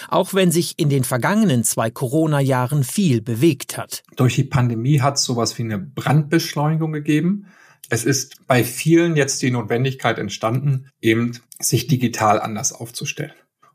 Auch 0.09 0.35
wenn 0.35 0.51
sich 0.51 0.75
in 0.77 0.89
den 0.89 1.05
vergangenen 1.05 1.63
zwei 1.63 1.89
Corona-Jahren 1.89 2.83
viel 2.83 3.23
bewegt 3.23 3.79
hat. 3.79 4.03
Durch 4.17 4.35
die 4.35 4.56
Pandemie 4.57 5.03
hat 5.03 5.19
sowas 5.19 5.59
wie 5.59 5.65
eine 5.65 5.79
Brandbeschleunigung 5.79 6.91
gegeben. 6.91 7.45
Es 7.91 8.07
ist 8.07 8.47
bei 8.47 8.65
vielen 8.65 9.15
jetzt 9.15 9.43
die 9.43 9.51
Notwendigkeit 9.51 10.19
entstanden, 10.19 10.89
eben 11.03 11.33
sich 11.61 11.89
digital 11.89 12.41
anders 12.41 12.73
aufzustellen. 12.73 13.35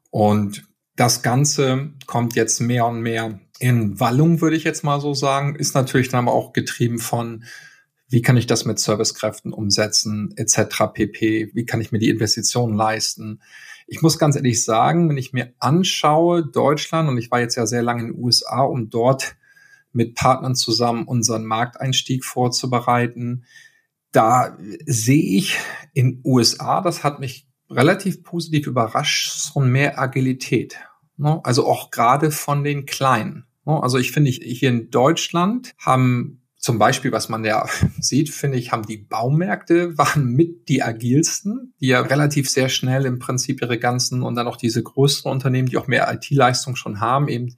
Und 0.09 0.67
das 0.95 1.21
Ganze 1.21 1.91
kommt 2.07 2.35
jetzt 2.35 2.61
mehr 2.61 2.87
und 2.87 2.99
mehr 2.99 3.39
in 3.59 3.99
Wallung, 3.99 4.41
würde 4.41 4.55
ich 4.55 4.63
jetzt 4.63 4.83
mal 4.83 4.99
so 4.99 5.13
sagen, 5.13 5.53
ist 5.55 5.75
natürlich 5.75 6.09
dann 6.09 6.27
aber 6.27 6.35
auch 6.35 6.51
getrieben 6.51 6.97
von, 6.97 7.43
wie 8.09 8.23
kann 8.23 8.35
ich 8.35 8.47
das 8.47 8.65
mit 8.65 8.79
Servicekräften 8.79 9.53
umsetzen, 9.53 10.33
etc. 10.35 10.85
pp. 10.95 11.51
Wie 11.53 11.65
kann 11.65 11.79
ich 11.79 11.91
mir 11.91 11.99
die 11.99 12.09
Investitionen 12.09 12.75
leisten? 12.75 13.39
Ich 13.85 14.01
muss 14.01 14.17
ganz 14.17 14.35
ehrlich 14.35 14.63
sagen, 14.63 15.09
wenn 15.09 15.17
ich 15.17 15.31
mir 15.31 15.53
anschaue, 15.59 16.43
Deutschland, 16.43 17.07
und 17.07 17.19
ich 17.19 17.29
war 17.29 17.39
jetzt 17.39 17.55
ja 17.55 17.67
sehr 17.67 17.83
lange 17.83 18.01
in 18.01 18.07
den 18.13 18.23
USA, 18.23 18.61
um 18.61 18.89
dort 18.89 19.35
mit 19.93 20.15
Partnern 20.15 20.55
zusammen 20.55 21.05
unseren 21.05 21.45
Markteinstieg 21.45 22.25
vorzubereiten. 22.25 23.45
Da 24.11 24.57
sehe 24.85 25.37
ich 25.37 25.57
in 25.93 26.21
USA, 26.23 26.81
das 26.81 27.03
hat 27.03 27.19
mich 27.19 27.47
relativ 27.69 28.23
positiv 28.23 28.67
überrascht, 28.67 29.31
so 29.31 29.59
mehr 29.59 29.99
Agilität. 29.99 30.77
Ne? 31.17 31.39
Also 31.43 31.65
auch 31.67 31.91
gerade 31.91 32.31
von 32.31 32.63
den 32.63 32.85
Kleinen. 32.85 33.45
Ne? 33.65 33.81
Also 33.81 33.97
ich 33.97 34.11
finde, 34.11 34.31
hier 34.31 34.69
in 34.69 34.89
Deutschland 34.91 35.73
haben 35.77 36.41
zum 36.57 36.77
Beispiel, 36.77 37.11
was 37.11 37.27
man 37.27 37.43
ja 37.43 37.65
sieht, 37.99 38.29
finde 38.29 38.57
ich, 38.57 38.71
haben 38.71 38.85
die 38.85 38.97
Baumärkte 38.97 39.97
waren 39.97 40.33
mit 40.33 40.69
die 40.69 40.83
agilsten, 40.83 41.73
die 41.81 41.87
ja 41.87 42.01
relativ 42.01 42.49
sehr 42.49 42.69
schnell 42.69 43.05
im 43.05 43.19
Prinzip 43.19 43.61
ihre 43.61 43.79
ganzen 43.79 44.21
und 44.21 44.35
dann 44.35 44.47
auch 44.47 44.57
diese 44.57 44.83
größeren 44.83 45.31
Unternehmen, 45.31 45.67
die 45.67 45.77
auch 45.77 45.87
mehr 45.87 46.11
IT-Leistung 46.13 46.75
schon 46.75 46.99
haben, 46.99 47.27
eben 47.27 47.55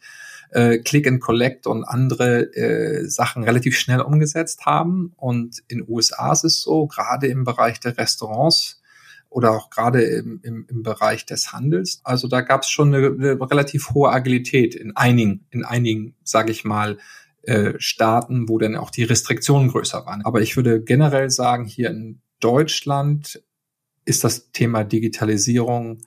äh, 0.53 0.77
Click 0.79 1.07
and 1.07 1.21
Collect 1.21 1.67
und 1.67 1.83
andere 1.83 2.55
äh, 2.55 3.05
Sachen 3.07 3.43
relativ 3.43 3.77
schnell 3.77 4.01
umgesetzt 4.01 4.65
haben. 4.65 5.13
Und 5.17 5.63
in 5.67 5.85
USA 5.87 6.31
ist 6.31 6.43
es 6.43 6.61
so, 6.61 6.87
gerade 6.87 7.27
im 7.27 7.43
Bereich 7.43 7.79
der 7.79 7.97
Restaurants, 7.97 8.79
oder 9.33 9.51
auch 9.51 9.69
gerade 9.69 10.03
im, 10.03 10.39
im, 10.43 10.67
im 10.69 10.83
Bereich 10.83 11.25
des 11.25 11.51
Handels. 11.51 12.01
Also 12.03 12.27
da 12.27 12.41
gab 12.41 12.61
es 12.61 12.69
schon 12.69 12.93
eine, 12.93 13.07
eine, 13.07 13.41
relativ 13.41 13.89
hohe 13.95 14.11
Agilität 14.11 14.75
in 14.75 14.95
einigen, 14.95 15.47
in 15.49 15.65
einigen, 15.65 16.15
sage 16.23 16.51
ich 16.51 16.63
mal, 16.63 16.99
äh, 17.41 17.73
Staaten, 17.77 18.47
wo 18.47 18.57
dann 18.59 18.75
auch 18.75 18.91
die 18.91 19.03
Restriktionen 19.03 19.69
größer 19.69 20.05
waren. 20.05 20.23
Aber 20.23 20.41
ich 20.41 20.55
würde 20.55 20.83
generell 20.83 21.29
sagen, 21.29 21.65
hier 21.65 21.89
in 21.89 22.21
Deutschland 22.39 23.43
ist 24.05 24.23
das 24.23 24.51
Thema 24.51 24.83
Digitalisierung 24.83 26.01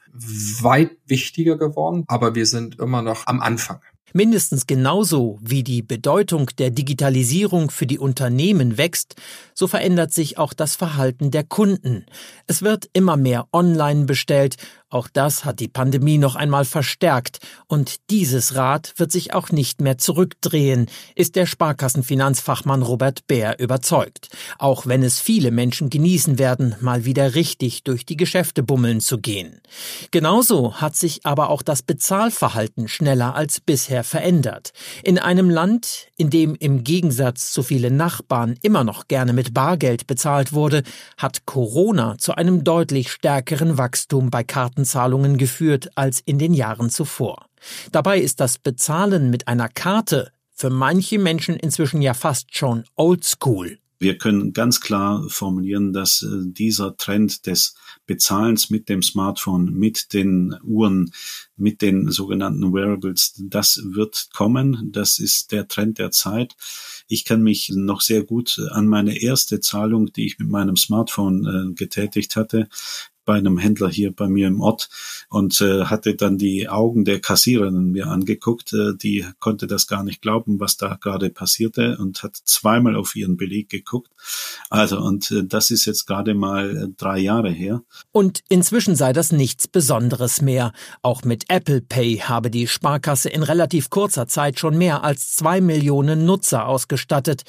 weit 0.61 0.92
wichtiger 1.06 1.59
geworden, 1.59 2.04
aber 2.09 2.35
wir 2.35 2.46
sind 2.46 2.78
immer 2.78 3.02
noch 3.02 3.26
am 3.26 3.40
Anfang. 3.40 3.80
Mindestens 4.16 4.66
genauso 4.66 5.38
wie 5.42 5.62
die 5.62 5.83
Bedeutung 5.83 6.48
der 6.57 6.70
Digitalisierung 6.70 7.70
für 7.70 7.85
die 7.85 7.98
Unternehmen 7.98 8.79
wächst, 8.79 9.16
so 9.52 9.66
verändert 9.66 10.11
sich 10.11 10.38
auch 10.38 10.55
das 10.55 10.74
Verhalten 10.74 11.31
der 11.31 11.44
Kunden. 11.44 12.07
Es 12.46 12.62
wird 12.62 12.88
immer 12.94 13.18
mehr 13.18 13.46
online 13.52 14.07
bestellt 14.07 14.57
auch 14.88 15.09
das 15.12 15.44
hat 15.44 15.59
die 15.59 15.68
Pandemie 15.68 16.16
noch 16.18 16.37
einmal 16.37 16.64
verstärkt, 16.64 17.40
und 17.66 17.96
dieses 18.11 18.55
Rad 18.55 18.94
wird 18.96 19.11
sich 19.11 19.35
auch 19.35 19.51
nicht 19.51 19.81
mehr 19.81 19.99
zurückdrehen, 19.99 20.87
ist 21.16 21.35
der 21.35 21.46
Sparkassenfinanzfachmann 21.46 22.83
Robert 22.83 23.27
Bär 23.27 23.59
überzeugt, 23.59 24.29
auch 24.59 24.87
wenn 24.87 25.03
es 25.03 25.20
viele 25.20 25.51
Menschen 25.51 25.90
genießen 25.90 26.38
werden, 26.38 26.77
mal 26.81 27.05
wieder 27.05 27.35
richtig 27.35 27.83
durch 27.83 28.07
die 28.07 28.16
Geschäfte 28.16 28.62
bummeln 28.62 29.01
zu 29.01 29.18
gehen. 29.18 29.61
Genauso 30.12 30.75
hat 30.75 30.94
sich 30.94 31.27
aber 31.27 31.51
auch 31.51 31.62
das 31.62 31.83
Bezahlverhalten 31.83 32.87
schneller 32.87 33.35
als 33.35 33.61
bisher 33.61 34.05
verändert. 34.05 34.72
In 35.03 35.18
einem 35.18 35.51
Land, 35.51 36.09
in 36.16 36.31
dem 36.31 36.55
im 36.55 36.85
Gegensatz 36.85 37.51
zu 37.51 37.62
vielen 37.62 37.96
Nachbarn 37.96 38.57
immer 38.62 38.85
noch 38.85 39.09
gerne 39.09 39.33
mit 39.33 39.53
Bargeld 39.53 40.07
bezahlt 40.07 40.53
wurde, 40.53 40.85
hat 41.16 41.44
Corona 41.44 42.16
zu 42.18 42.37
einem 42.37 42.62
deutlich 42.62 43.11
stärkeren 43.11 43.79
Wachstum 43.79 44.31
bei 44.31 44.44
Karten 44.44 44.75
Kartenzahlungen 44.76 45.38
geführt 45.38 45.88
als 45.94 46.20
in 46.20 46.38
den 46.38 46.52
Jahren 46.52 46.90
zuvor. 46.90 47.46
Dabei 47.92 48.20
ist 48.20 48.40
das 48.40 48.58
Bezahlen 48.58 49.30
mit 49.30 49.48
einer 49.48 49.68
Karte 49.68 50.30
für 50.52 50.70
manche 50.70 51.18
Menschen 51.18 51.56
inzwischen 51.56 52.02
ja 52.02 52.12
fast 52.14 52.54
schon 52.56 52.84
oldschool. 52.94 53.78
Wir 53.98 54.18
können 54.18 54.52
ganz 54.52 54.82
klar 54.82 55.24
formulieren, 55.28 55.94
dass 55.94 56.22
äh, 56.22 56.42
dieser 56.44 56.98
Trend 56.98 57.46
des 57.46 57.74
Bezahlens 58.04 58.68
mit 58.68 58.90
dem 58.90 59.02
Smartphone, 59.02 59.72
mit 59.72 60.12
den 60.12 60.54
Uhren, 60.62 61.12
mit 61.56 61.80
den 61.80 62.10
sogenannten 62.10 62.74
Wearables, 62.74 63.32
das 63.38 63.80
wird 63.82 64.28
kommen. 64.34 64.90
Das 64.92 65.18
ist 65.18 65.50
der 65.50 65.66
Trend 65.66 65.98
der 65.98 66.10
Zeit. 66.10 66.54
Ich 67.08 67.24
kann 67.24 67.42
mich 67.42 67.72
noch 67.74 68.02
sehr 68.02 68.22
gut 68.22 68.60
an 68.70 68.86
meine 68.86 69.18
erste 69.18 69.60
Zahlung, 69.60 70.12
die 70.12 70.26
ich 70.26 70.38
mit 70.38 70.50
meinem 70.50 70.76
Smartphone 70.76 71.46
äh, 71.46 71.74
getätigt 71.74 72.36
hatte, 72.36 72.68
bei 73.26 73.34
einem 73.34 73.58
Händler 73.58 73.90
hier 73.90 74.12
bei 74.12 74.28
mir 74.28 74.46
im 74.46 74.60
Ort 74.62 74.88
und 75.28 75.60
äh, 75.60 75.84
hatte 75.84 76.14
dann 76.14 76.38
die 76.38 76.68
Augen 76.68 77.04
der 77.04 77.20
Kassiererin 77.20 77.90
mir 77.90 78.06
angeguckt. 78.06 78.72
Äh, 78.72 78.96
die 78.96 79.26
konnte 79.40 79.66
das 79.66 79.86
gar 79.86 80.02
nicht 80.02 80.22
glauben, 80.22 80.58
was 80.60 80.78
da 80.78 80.96
gerade 80.98 81.28
passierte 81.28 81.98
und 81.98 82.22
hat 82.22 82.36
zweimal 82.36 82.96
auf 82.96 83.14
ihren 83.14 83.36
Beleg 83.36 83.68
geguckt. 83.68 84.10
Also 84.70 84.98
und 84.98 85.30
äh, 85.30 85.44
das 85.44 85.70
ist 85.70 85.84
jetzt 85.84 86.06
gerade 86.06 86.34
mal 86.34 86.84
äh, 86.84 86.88
drei 86.96 87.18
Jahre 87.18 87.50
her. 87.50 87.82
Und 88.12 88.42
inzwischen 88.48 88.96
sei 88.96 89.12
das 89.12 89.32
nichts 89.32 89.68
Besonderes 89.68 90.40
mehr. 90.40 90.72
Auch 91.02 91.24
mit 91.24 91.44
Apple 91.48 91.82
Pay 91.82 92.18
habe 92.18 92.50
die 92.50 92.68
Sparkasse 92.68 93.28
in 93.28 93.42
relativ 93.42 93.90
kurzer 93.90 94.28
Zeit 94.28 94.58
schon 94.58 94.78
mehr 94.78 95.02
als 95.02 95.34
zwei 95.34 95.60
Millionen 95.60 96.24
Nutzer 96.24 96.66
ausgestattet. 96.66 97.42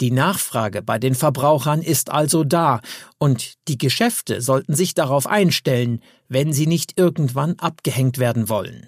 Die 0.00 0.10
Nachfrage 0.10 0.80
bei 0.80 0.98
den 0.98 1.14
Verbrauchern 1.14 1.82
ist 1.82 2.10
also 2.10 2.42
da, 2.42 2.80
und 3.18 3.54
die 3.68 3.76
Geschäfte 3.76 4.40
sollten 4.40 4.74
sich 4.74 4.94
darauf 4.94 5.26
einstellen, 5.26 6.02
wenn 6.28 6.54
sie 6.54 6.66
nicht 6.66 6.98
irgendwann 6.98 7.58
abgehängt 7.58 8.18
werden 8.18 8.48
wollen. 8.48 8.86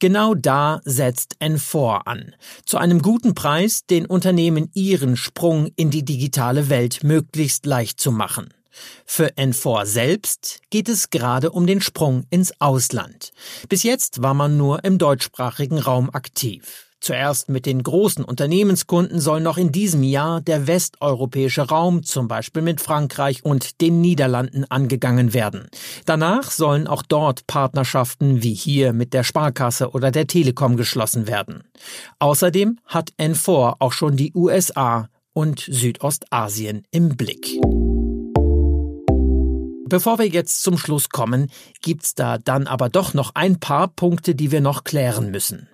Genau 0.00 0.34
da 0.34 0.80
setzt 0.84 1.36
N4 1.40 2.02
an, 2.04 2.34
zu 2.66 2.76
einem 2.76 3.00
guten 3.00 3.34
Preis 3.34 3.86
den 3.86 4.04
Unternehmen 4.04 4.70
ihren 4.74 5.16
Sprung 5.16 5.68
in 5.76 5.90
die 5.90 6.04
digitale 6.04 6.68
Welt 6.68 7.04
möglichst 7.04 7.64
leicht 7.64 8.00
zu 8.00 8.12
machen. 8.12 8.52
Für 9.06 9.28
N4 9.36 9.86
selbst 9.86 10.60
geht 10.70 10.88
es 10.88 11.10
gerade 11.10 11.50
um 11.50 11.66
den 11.66 11.80
Sprung 11.80 12.24
ins 12.30 12.52
Ausland. 12.60 13.32
Bis 13.68 13.82
jetzt 13.82 14.22
war 14.22 14.34
man 14.34 14.56
nur 14.56 14.84
im 14.84 14.98
deutschsprachigen 14.98 15.78
Raum 15.78 16.10
aktiv. 16.10 16.89
Zuerst 17.00 17.48
mit 17.48 17.64
den 17.64 17.82
großen 17.82 18.24
Unternehmenskunden 18.24 19.20
soll 19.20 19.40
noch 19.40 19.56
in 19.56 19.72
diesem 19.72 20.02
Jahr 20.02 20.42
der 20.42 20.66
westeuropäische 20.66 21.62
Raum, 21.62 22.02
zum 22.02 22.28
Beispiel 22.28 22.60
mit 22.60 22.82
Frankreich 22.82 23.42
und 23.42 23.80
den 23.80 24.02
Niederlanden, 24.02 24.66
angegangen 24.68 25.32
werden. 25.32 25.68
Danach 26.04 26.50
sollen 26.50 26.86
auch 26.86 27.02
dort 27.02 27.46
Partnerschaften 27.46 28.42
wie 28.42 28.52
hier 28.52 28.92
mit 28.92 29.14
der 29.14 29.24
Sparkasse 29.24 29.92
oder 29.92 30.10
der 30.10 30.26
Telekom 30.26 30.76
geschlossen 30.76 31.26
werden. 31.26 31.64
Außerdem 32.18 32.78
hat 32.84 33.12
N4 33.18 33.76
auch 33.78 33.92
schon 33.92 34.16
die 34.16 34.32
USA 34.34 35.08
und 35.32 35.60
Südostasien 35.60 36.82
im 36.90 37.16
Blick. 37.16 37.58
Bevor 39.88 40.18
wir 40.18 40.28
jetzt 40.28 40.62
zum 40.62 40.78
Schluss 40.78 41.08
kommen, 41.08 41.50
gibt's 41.82 42.14
da 42.14 42.38
dann 42.38 42.66
aber 42.66 42.90
doch 42.90 43.14
noch 43.14 43.34
ein 43.34 43.58
paar 43.58 43.88
Punkte, 43.88 44.34
die 44.34 44.52
wir 44.52 44.60
noch 44.60 44.84
klären 44.84 45.30
müssen. 45.30 45.68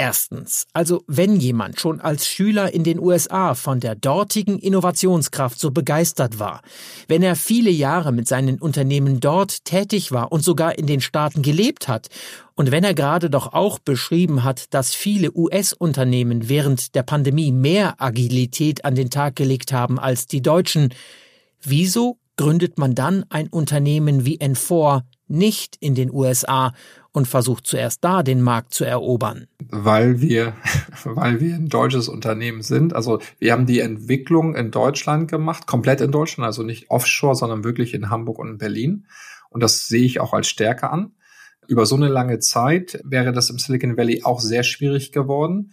Erstens, 0.00 0.68
also 0.72 1.02
wenn 1.08 1.40
jemand 1.40 1.80
schon 1.80 2.00
als 2.00 2.28
Schüler 2.28 2.72
in 2.72 2.84
den 2.84 3.00
USA 3.00 3.56
von 3.56 3.80
der 3.80 3.96
dortigen 3.96 4.60
Innovationskraft 4.60 5.58
so 5.58 5.72
begeistert 5.72 6.38
war, 6.38 6.62
wenn 7.08 7.24
er 7.24 7.34
viele 7.34 7.70
Jahre 7.70 8.12
mit 8.12 8.28
seinen 8.28 8.60
Unternehmen 8.60 9.18
dort 9.18 9.64
tätig 9.64 10.12
war 10.12 10.30
und 10.30 10.44
sogar 10.44 10.78
in 10.78 10.86
den 10.86 11.00
Staaten 11.00 11.42
gelebt 11.42 11.88
hat, 11.88 12.06
und 12.54 12.70
wenn 12.70 12.84
er 12.84 12.94
gerade 12.94 13.28
doch 13.28 13.52
auch 13.52 13.80
beschrieben 13.80 14.44
hat, 14.44 14.72
dass 14.72 14.94
viele 14.94 15.32
US-Unternehmen 15.36 16.48
während 16.48 16.94
der 16.94 17.02
Pandemie 17.02 17.50
mehr 17.50 18.00
Agilität 18.00 18.84
an 18.84 18.94
den 18.94 19.10
Tag 19.10 19.34
gelegt 19.34 19.72
haben 19.72 19.98
als 19.98 20.28
die 20.28 20.42
Deutschen, 20.42 20.94
wieso 21.60 22.18
gründet 22.36 22.78
man 22.78 22.94
dann 22.94 23.24
ein 23.30 23.48
Unternehmen 23.48 24.24
wie 24.24 24.38
N4 24.38 25.02
nicht 25.26 25.76
in 25.80 25.94
den 25.94 26.12
USA 26.12 26.72
und 27.18 27.26
versucht 27.26 27.66
zuerst 27.66 28.02
da 28.04 28.22
den 28.22 28.40
Markt 28.40 28.72
zu 28.72 28.84
erobern? 28.84 29.48
Weil 29.68 30.20
wir, 30.20 30.54
weil 31.04 31.40
wir 31.40 31.56
ein 31.56 31.68
deutsches 31.68 32.08
Unternehmen 32.08 32.62
sind. 32.62 32.94
Also 32.94 33.20
wir 33.38 33.52
haben 33.52 33.66
die 33.66 33.80
Entwicklung 33.80 34.54
in 34.54 34.70
Deutschland 34.70 35.28
gemacht, 35.28 35.66
komplett 35.66 36.00
in 36.00 36.12
Deutschland, 36.12 36.46
also 36.46 36.62
nicht 36.62 36.90
offshore, 36.90 37.34
sondern 37.34 37.64
wirklich 37.64 37.92
in 37.92 38.08
Hamburg 38.08 38.38
und 38.38 38.48
in 38.48 38.58
Berlin. 38.58 39.06
Und 39.50 39.62
das 39.62 39.88
sehe 39.88 40.04
ich 40.04 40.20
auch 40.20 40.32
als 40.32 40.48
Stärke 40.48 40.90
an. 40.90 41.12
Über 41.66 41.84
so 41.84 41.96
eine 41.96 42.08
lange 42.08 42.38
Zeit 42.38 42.98
wäre 43.04 43.32
das 43.32 43.50
im 43.50 43.58
Silicon 43.58 43.98
Valley 43.98 44.22
auch 44.22 44.40
sehr 44.40 44.62
schwierig 44.62 45.12
geworden 45.12 45.72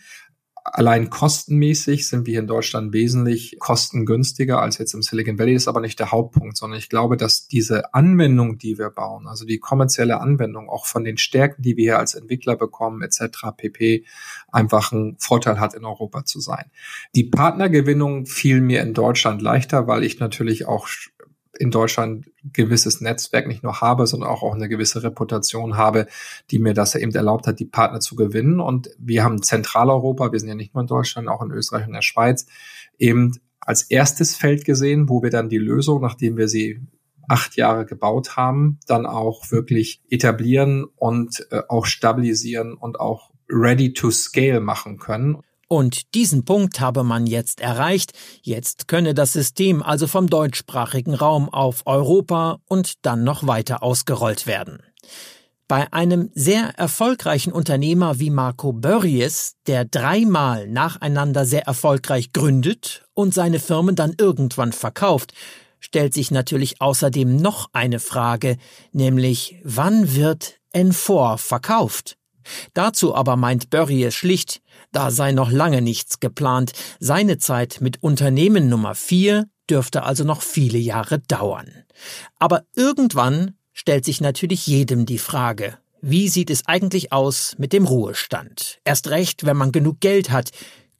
allein 0.65 1.11
kostenmäßig 1.11 2.07
sind 2.07 2.25
wir 2.25 2.39
in 2.39 2.47
Deutschland 2.47 2.91
wesentlich 2.91 3.57
kostengünstiger 3.59 4.61
als 4.61 4.79
jetzt 4.79 4.95
im 4.95 5.03
Silicon 5.03 5.37
Valley. 5.37 5.53
Das 5.53 5.63
ist 5.63 5.67
aber 5.67 5.79
nicht 5.79 5.99
der 5.99 6.11
Hauptpunkt, 6.11 6.57
sondern 6.57 6.79
ich 6.79 6.89
glaube, 6.89 7.17
dass 7.17 7.47
diese 7.47 7.93
Anwendung, 7.93 8.57
die 8.57 8.79
wir 8.79 8.89
bauen, 8.89 9.27
also 9.27 9.45
die 9.45 9.59
kommerzielle 9.59 10.19
Anwendung, 10.19 10.67
auch 10.67 10.87
von 10.87 11.03
den 11.03 11.17
Stärken, 11.17 11.61
die 11.61 11.77
wir 11.77 11.83
hier 11.83 11.99
als 11.99 12.15
Entwickler 12.15 12.55
bekommen, 12.55 13.03
etc., 13.03 13.51
pp, 13.55 14.05
einfach 14.51 14.91
einen 14.91 15.17
Vorteil 15.19 15.59
hat, 15.59 15.75
in 15.75 15.85
Europa 15.85 16.25
zu 16.25 16.39
sein. 16.39 16.71
Die 17.13 17.25
Partnergewinnung 17.25 18.25
fiel 18.25 18.59
mir 18.59 18.81
in 18.81 18.95
Deutschland 18.95 19.43
leichter, 19.43 19.85
weil 19.87 20.03
ich 20.03 20.19
natürlich 20.19 20.65
auch 20.65 20.87
in 21.59 21.71
Deutschland 21.71 22.25
gewisses 22.53 23.01
Netzwerk 23.01 23.47
nicht 23.47 23.63
nur 23.63 23.81
habe, 23.81 24.07
sondern 24.07 24.29
auch, 24.29 24.43
auch 24.43 24.55
eine 24.55 24.69
gewisse 24.69 25.03
Reputation 25.03 25.77
habe, 25.77 26.07
die 26.51 26.59
mir 26.59 26.73
das 26.73 26.95
eben 26.95 27.13
erlaubt 27.13 27.47
hat, 27.47 27.59
die 27.59 27.65
Partner 27.65 27.99
zu 27.99 28.15
gewinnen. 28.15 28.59
Und 28.59 28.89
wir 28.97 29.23
haben 29.23 29.41
Zentraleuropa, 29.41 30.31
wir 30.31 30.39
sind 30.39 30.49
ja 30.49 30.55
nicht 30.55 30.73
nur 30.73 30.81
in 30.81 30.87
Deutschland, 30.87 31.27
auch 31.27 31.41
in 31.41 31.51
Österreich 31.51 31.87
und 31.87 31.93
der 31.93 32.01
Schweiz, 32.01 32.45
eben 32.97 33.39
als 33.59 33.83
erstes 33.83 34.35
Feld 34.35 34.65
gesehen, 34.65 35.09
wo 35.09 35.23
wir 35.23 35.31
dann 35.31 35.49
die 35.49 35.57
Lösung, 35.57 36.01
nachdem 36.01 36.37
wir 36.37 36.47
sie 36.47 36.81
acht 37.27 37.55
Jahre 37.55 37.85
gebaut 37.85 38.37
haben, 38.37 38.79
dann 38.87 39.05
auch 39.05 39.51
wirklich 39.51 40.01
etablieren 40.09 40.85
und 40.95 41.47
äh, 41.51 41.61
auch 41.67 41.85
stabilisieren 41.85 42.75
und 42.75 42.99
auch 42.99 43.31
ready 43.49 43.93
to 43.93 44.11
scale 44.11 44.59
machen 44.59 44.97
können. 44.97 45.37
Und 45.67 46.13
diesen 46.13 46.45
Punkt 46.45 46.79
habe 46.79 47.03
man 47.03 47.25
jetzt 47.25 47.59
erreicht, 47.59 48.13
jetzt 48.41 48.87
könne 48.87 49.13
das 49.13 49.33
System 49.33 49.81
also 49.81 50.07
vom 50.07 50.29
deutschsprachigen 50.29 51.15
Raum 51.15 51.49
auf 51.49 51.81
Europa 51.85 52.59
und 52.67 53.05
dann 53.05 53.23
noch 53.23 53.47
weiter 53.47 53.81
ausgerollt 53.81 54.45
werden. 54.45 54.79
Bei 55.67 55.91
einem 55.91 56.29
sehr 56.35 56.77
erfolgreichen 56.77 57.51
Unternehmer 57.51 58.19
wie 58.19 58.29
Marco 58.29 58.71
Börries, 58.71 59.55
der 59.65 59.85
dreimal 59.85 60.67
nacheinander 60.67 61.45
sehr 61.45 61.63
erfolgreich 61.63 62.33
gründet 62.33 63.03
und 63.15 63.33
seine 63.33 63.59
Firmen 63.59 63.95
dann 63.95 64.13
irgendwann 64.15 64.73
verkauft, 64.73 65.33
stellt 65.79 66.13
sich 66.13 66.29
natürlich 66.29 66.81
außerdem 66.81 67.37
noch 67.37 67.69
eine 67.73 67.99
Frage, 67.99 68.57
nämlich 68.91 69.59
wann 69.63 70.13
wird 70.13 70.59
N4 70.75 71.37
verkauft? 71.37 72.17
Dazu 72.73 73.15
aber 73.15 73.35
meint 73.35 73.69
Börries 73.69 74.13
schlicht, 74.13 74.61
da 74.91 75.11
sei 75.11 75.31
noch 75.31 75.51
lange 75.51 75.81
nichts 75.81 76.19
geplant. 76.19 76.73
Seine 76.99 77.37
Zeit 77.37 77.79
mit 77.81 78.01
Unternehmen 78.03 78.69
Nummer 78.69 78.95
vier 78.95 79.47
dürfte 79.69 80.03
also 80.03 80.23
noch 80.23 80.41
viele 80.41 80.77
Jahre 80.77 81.19
dauern. 81.19 81.71
Aber 82.39 82.63
irgendwann 82.75 83.55
stellt 83.73 84.05
sich 84.05 84.21
natürlich 84.21 84.67
jedem 84.67 85.05
die 85.05 85.19
Frage, 85.19 85.77
wie 86.01 86.29
sieht 86.29 86.51
es 86.51 86.67
eigentlich 86.67 87.11
aus 87.11 87.55
mit 87.57 87.73
dem 87.73 87.85
Ruhestand? 87.85 88.79
Erst 88.83 89.07
recht, 89.09 89.45
wenn 89.45 89.57
man 89.57 89.71
genug 89.71 90.01
Geld 90.01 90.29
hat. 90.29 90.51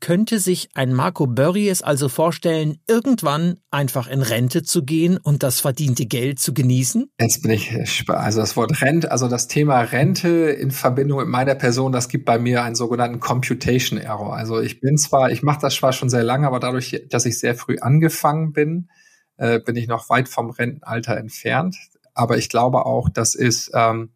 Könnte 0.05 0.37
sich 0.37 0.69
ein 0.75 0.93
Marco 0.93 1.25
Börries 1.25 1.81
also 1.81 2.09
vorstellen, 2.09 2.77
irgendwann 2.87 3.57
einfach 3.71 4.07
in 4.07 4.21
Rente 4.21 4.61
zu 4.61 4.85
gehen 4.85 5.17
und 5.17 5.41
das 5.41 5.61
verdiente 5.61 6.05
Geld 6.05 6.37
zu 6.37 6.53
genießen? 6.53 7.09
Jetzt 7.19 7.41
bin 7.41 7.49
ich, 7.49 7.73
also 8.07 8.39
das 8.39 8.55
Wort 8.55 8.83
Rente, 8.83 9.09
also 9.09 9.27
das 9.27 9.47
Thema 9.47 9.81
Rente 9.81 10.29
in 10.29 10.69
Verbindung 10.69 11.21
mit 11.21 11.27
meiner 11.27 11.55
Person, 11.55 11.91
das 11.91 12.07
gibt 12.07 12.25
bei 12.25 12.37
mir 12.37 12.61
einen 12.61 12.75
sogenannten 12.75 13.19
Computation 13.19 13.97
Error. 13.97 14.35
Also 14.35 14.61
ich 14.61 14.79
bin 14.79 14.99
zwar, 14.99 15.31
ich 15.31 15.41
mache 15.41 15.61
das 15.61 15.73
zwar 15.73 15.91
schon 15.91 16.11
sehr 16.11 16.23
lange, 16.23 16.45
aber 16.45 16.59
dadurch, 16.59 17.07
dass 17.09 17.25
ich 17.25 17.39
sehr 17.39 17.55
früh 17.55 17.77
angefangen 17.79 18.53
bin, 18.53 18.91
äh, 19.37 19.59
bin 19.59 19.75
ich 19.75 19.87
noch 19.87 20.07
weit 20.11 20.29
vom 20.29 20.51
Rentenalter 20.51 21.17
entfernt. 21.17 21.77
Aber 22.13 22.37
ich 22.37 22.49
glaube 22.49 22.85
auch, 22.85 23.09
das 23.09 23.33
ist 23.33 23.71
ähm, 23.73 24.11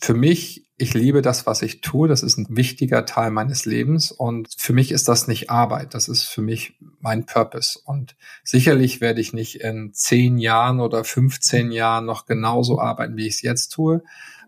für 0.00 0.14
mich 0.14 0.68
ich 0.80 0.94
liebe 0.94 1.22
das, 1.22 1.44
was 1.44 1.62
ich 1.62 1.80
tue. 1.80 2.06
Das 2.06 2.22
ist 2.22 2.38
ein 2.38 2.46
wichtiger 2.50 3.04
Teil 3.04 3.32
meines 3.32 3.66
Lebens. 3.66 4.12
Und 4.12 4.48
für 4.56 4.72
mich 4.72 4.92
ist 4.92 5.08
das 5.08 5.26
nicht 5.26 5.50
Arbeit. 5.50 5.92
Das 5.92 6.08
ist 6.08 6.22
für 6.22 6.40
mich 6.40 6.78
mein 7.00 7.26
Purpose. 7.26 7.80
Und 7.84 8.16
sicherlich 8.44 9.00
werde 9.00 9.20
ich 9.20 9.32
nicht 9.32 9.56
in 9.56 9.92
zehn 9.92 10.38
Jahren 10.38 10.78
oder 10.78 11.02
15 11.02 11.72
Jahren 11.72 12.06
noch 12.06 12.26
genauso 12.26 12.80
arbeiten, 12.80 13.16
wie 13.16 13.26
ich 13.26 13.34
es 13.34 13.42
jetzt 13.42 13.70
tue. 13.70 14.04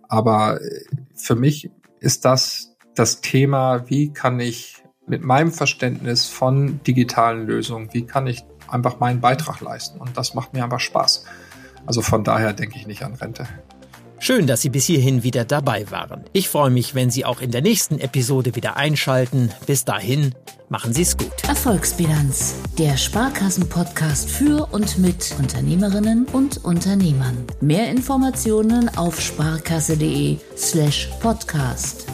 Aber 0.09 0.61
äh, 0.63 0.85
für 1.15 1.35
mich 1.35 1.71
ist 1.99 2.25
das 2.25 2.77
das 2.95 3.21
Thema, 3.21 3.89
wie 3.89 4.13
kann 4.13 4.39
ich 4.39 4.85
mit 5.07 5.23
meinem 5.23 5.53
Verständnis 5.53 6.27
von 6.27 6.81
digitalen 6.85 7.47
Lösungen, 7.47 7.93
wie 7.93 8.07
kann 8.07 8.27
ich 8.27 8.45
einfach 8.69 9.01
meinen 9.01 9.21
Beitrag 9.21 9.61
leisten? 9.61 10.01
Und 10.01 10.17
das 10.17 10.35
macht 10.35 10.53
mir 10.53 10.63
einfach 10.63 10.81
Spaß. 10.81 11.25
Also 11.87 12.03
von 12.03 12.23
daher 12.23 12.53
denke 12.53 12.77
ich 12.77 12.87
nicht 12.87 13.03
an 13.03 13.15
Rente. 13.15 13.49
Schön, 14.23 14.47
dass 14.47 14.61
Sie 14.61 14.69
bis 14.69 14.85
hierhin 14.85 15.23
wieder 15.23 15.47
dabei 15.47 15.91
waren. 15.91 16.25
Ich 16.35 16.51
freue 16.51 16.69
mich, 16.69 16.95
wenn 16.95 17.11
Sie 17.11 17.25
auch 17.25 17.41
in 17.41 17.51
der 17.51 17.63
nächsten 17.63 17.99
Episode 17.99 18.55
wieder 18.55 18.77
einschalten. 18.77 19.51
Bis 19.67 19.87
dahin, 19.87 20.35
machen 20.69 20.93
Sie 20.93 21.01
es 21.03 21.17
gut. 21.17 21.33
Erfolgsbilanz, 21.49 22.57
der 22.79 22.99
Sparkassen-Podcast 22.99 24.31
für 24.31 24.69
und 24.73 24.99
mit 24.99 25.35
Unternehmerinnen 25.39 26.27
und 26.27 26.63
Unternehmern. 26.63 27.47
Mehr 27.63 27.91
Informationen 27.91 28.91
auf 28.91 29.19
sparkasse.de 29.19 30.37
slash 30.55 31.09
podcast. 31.21 32.07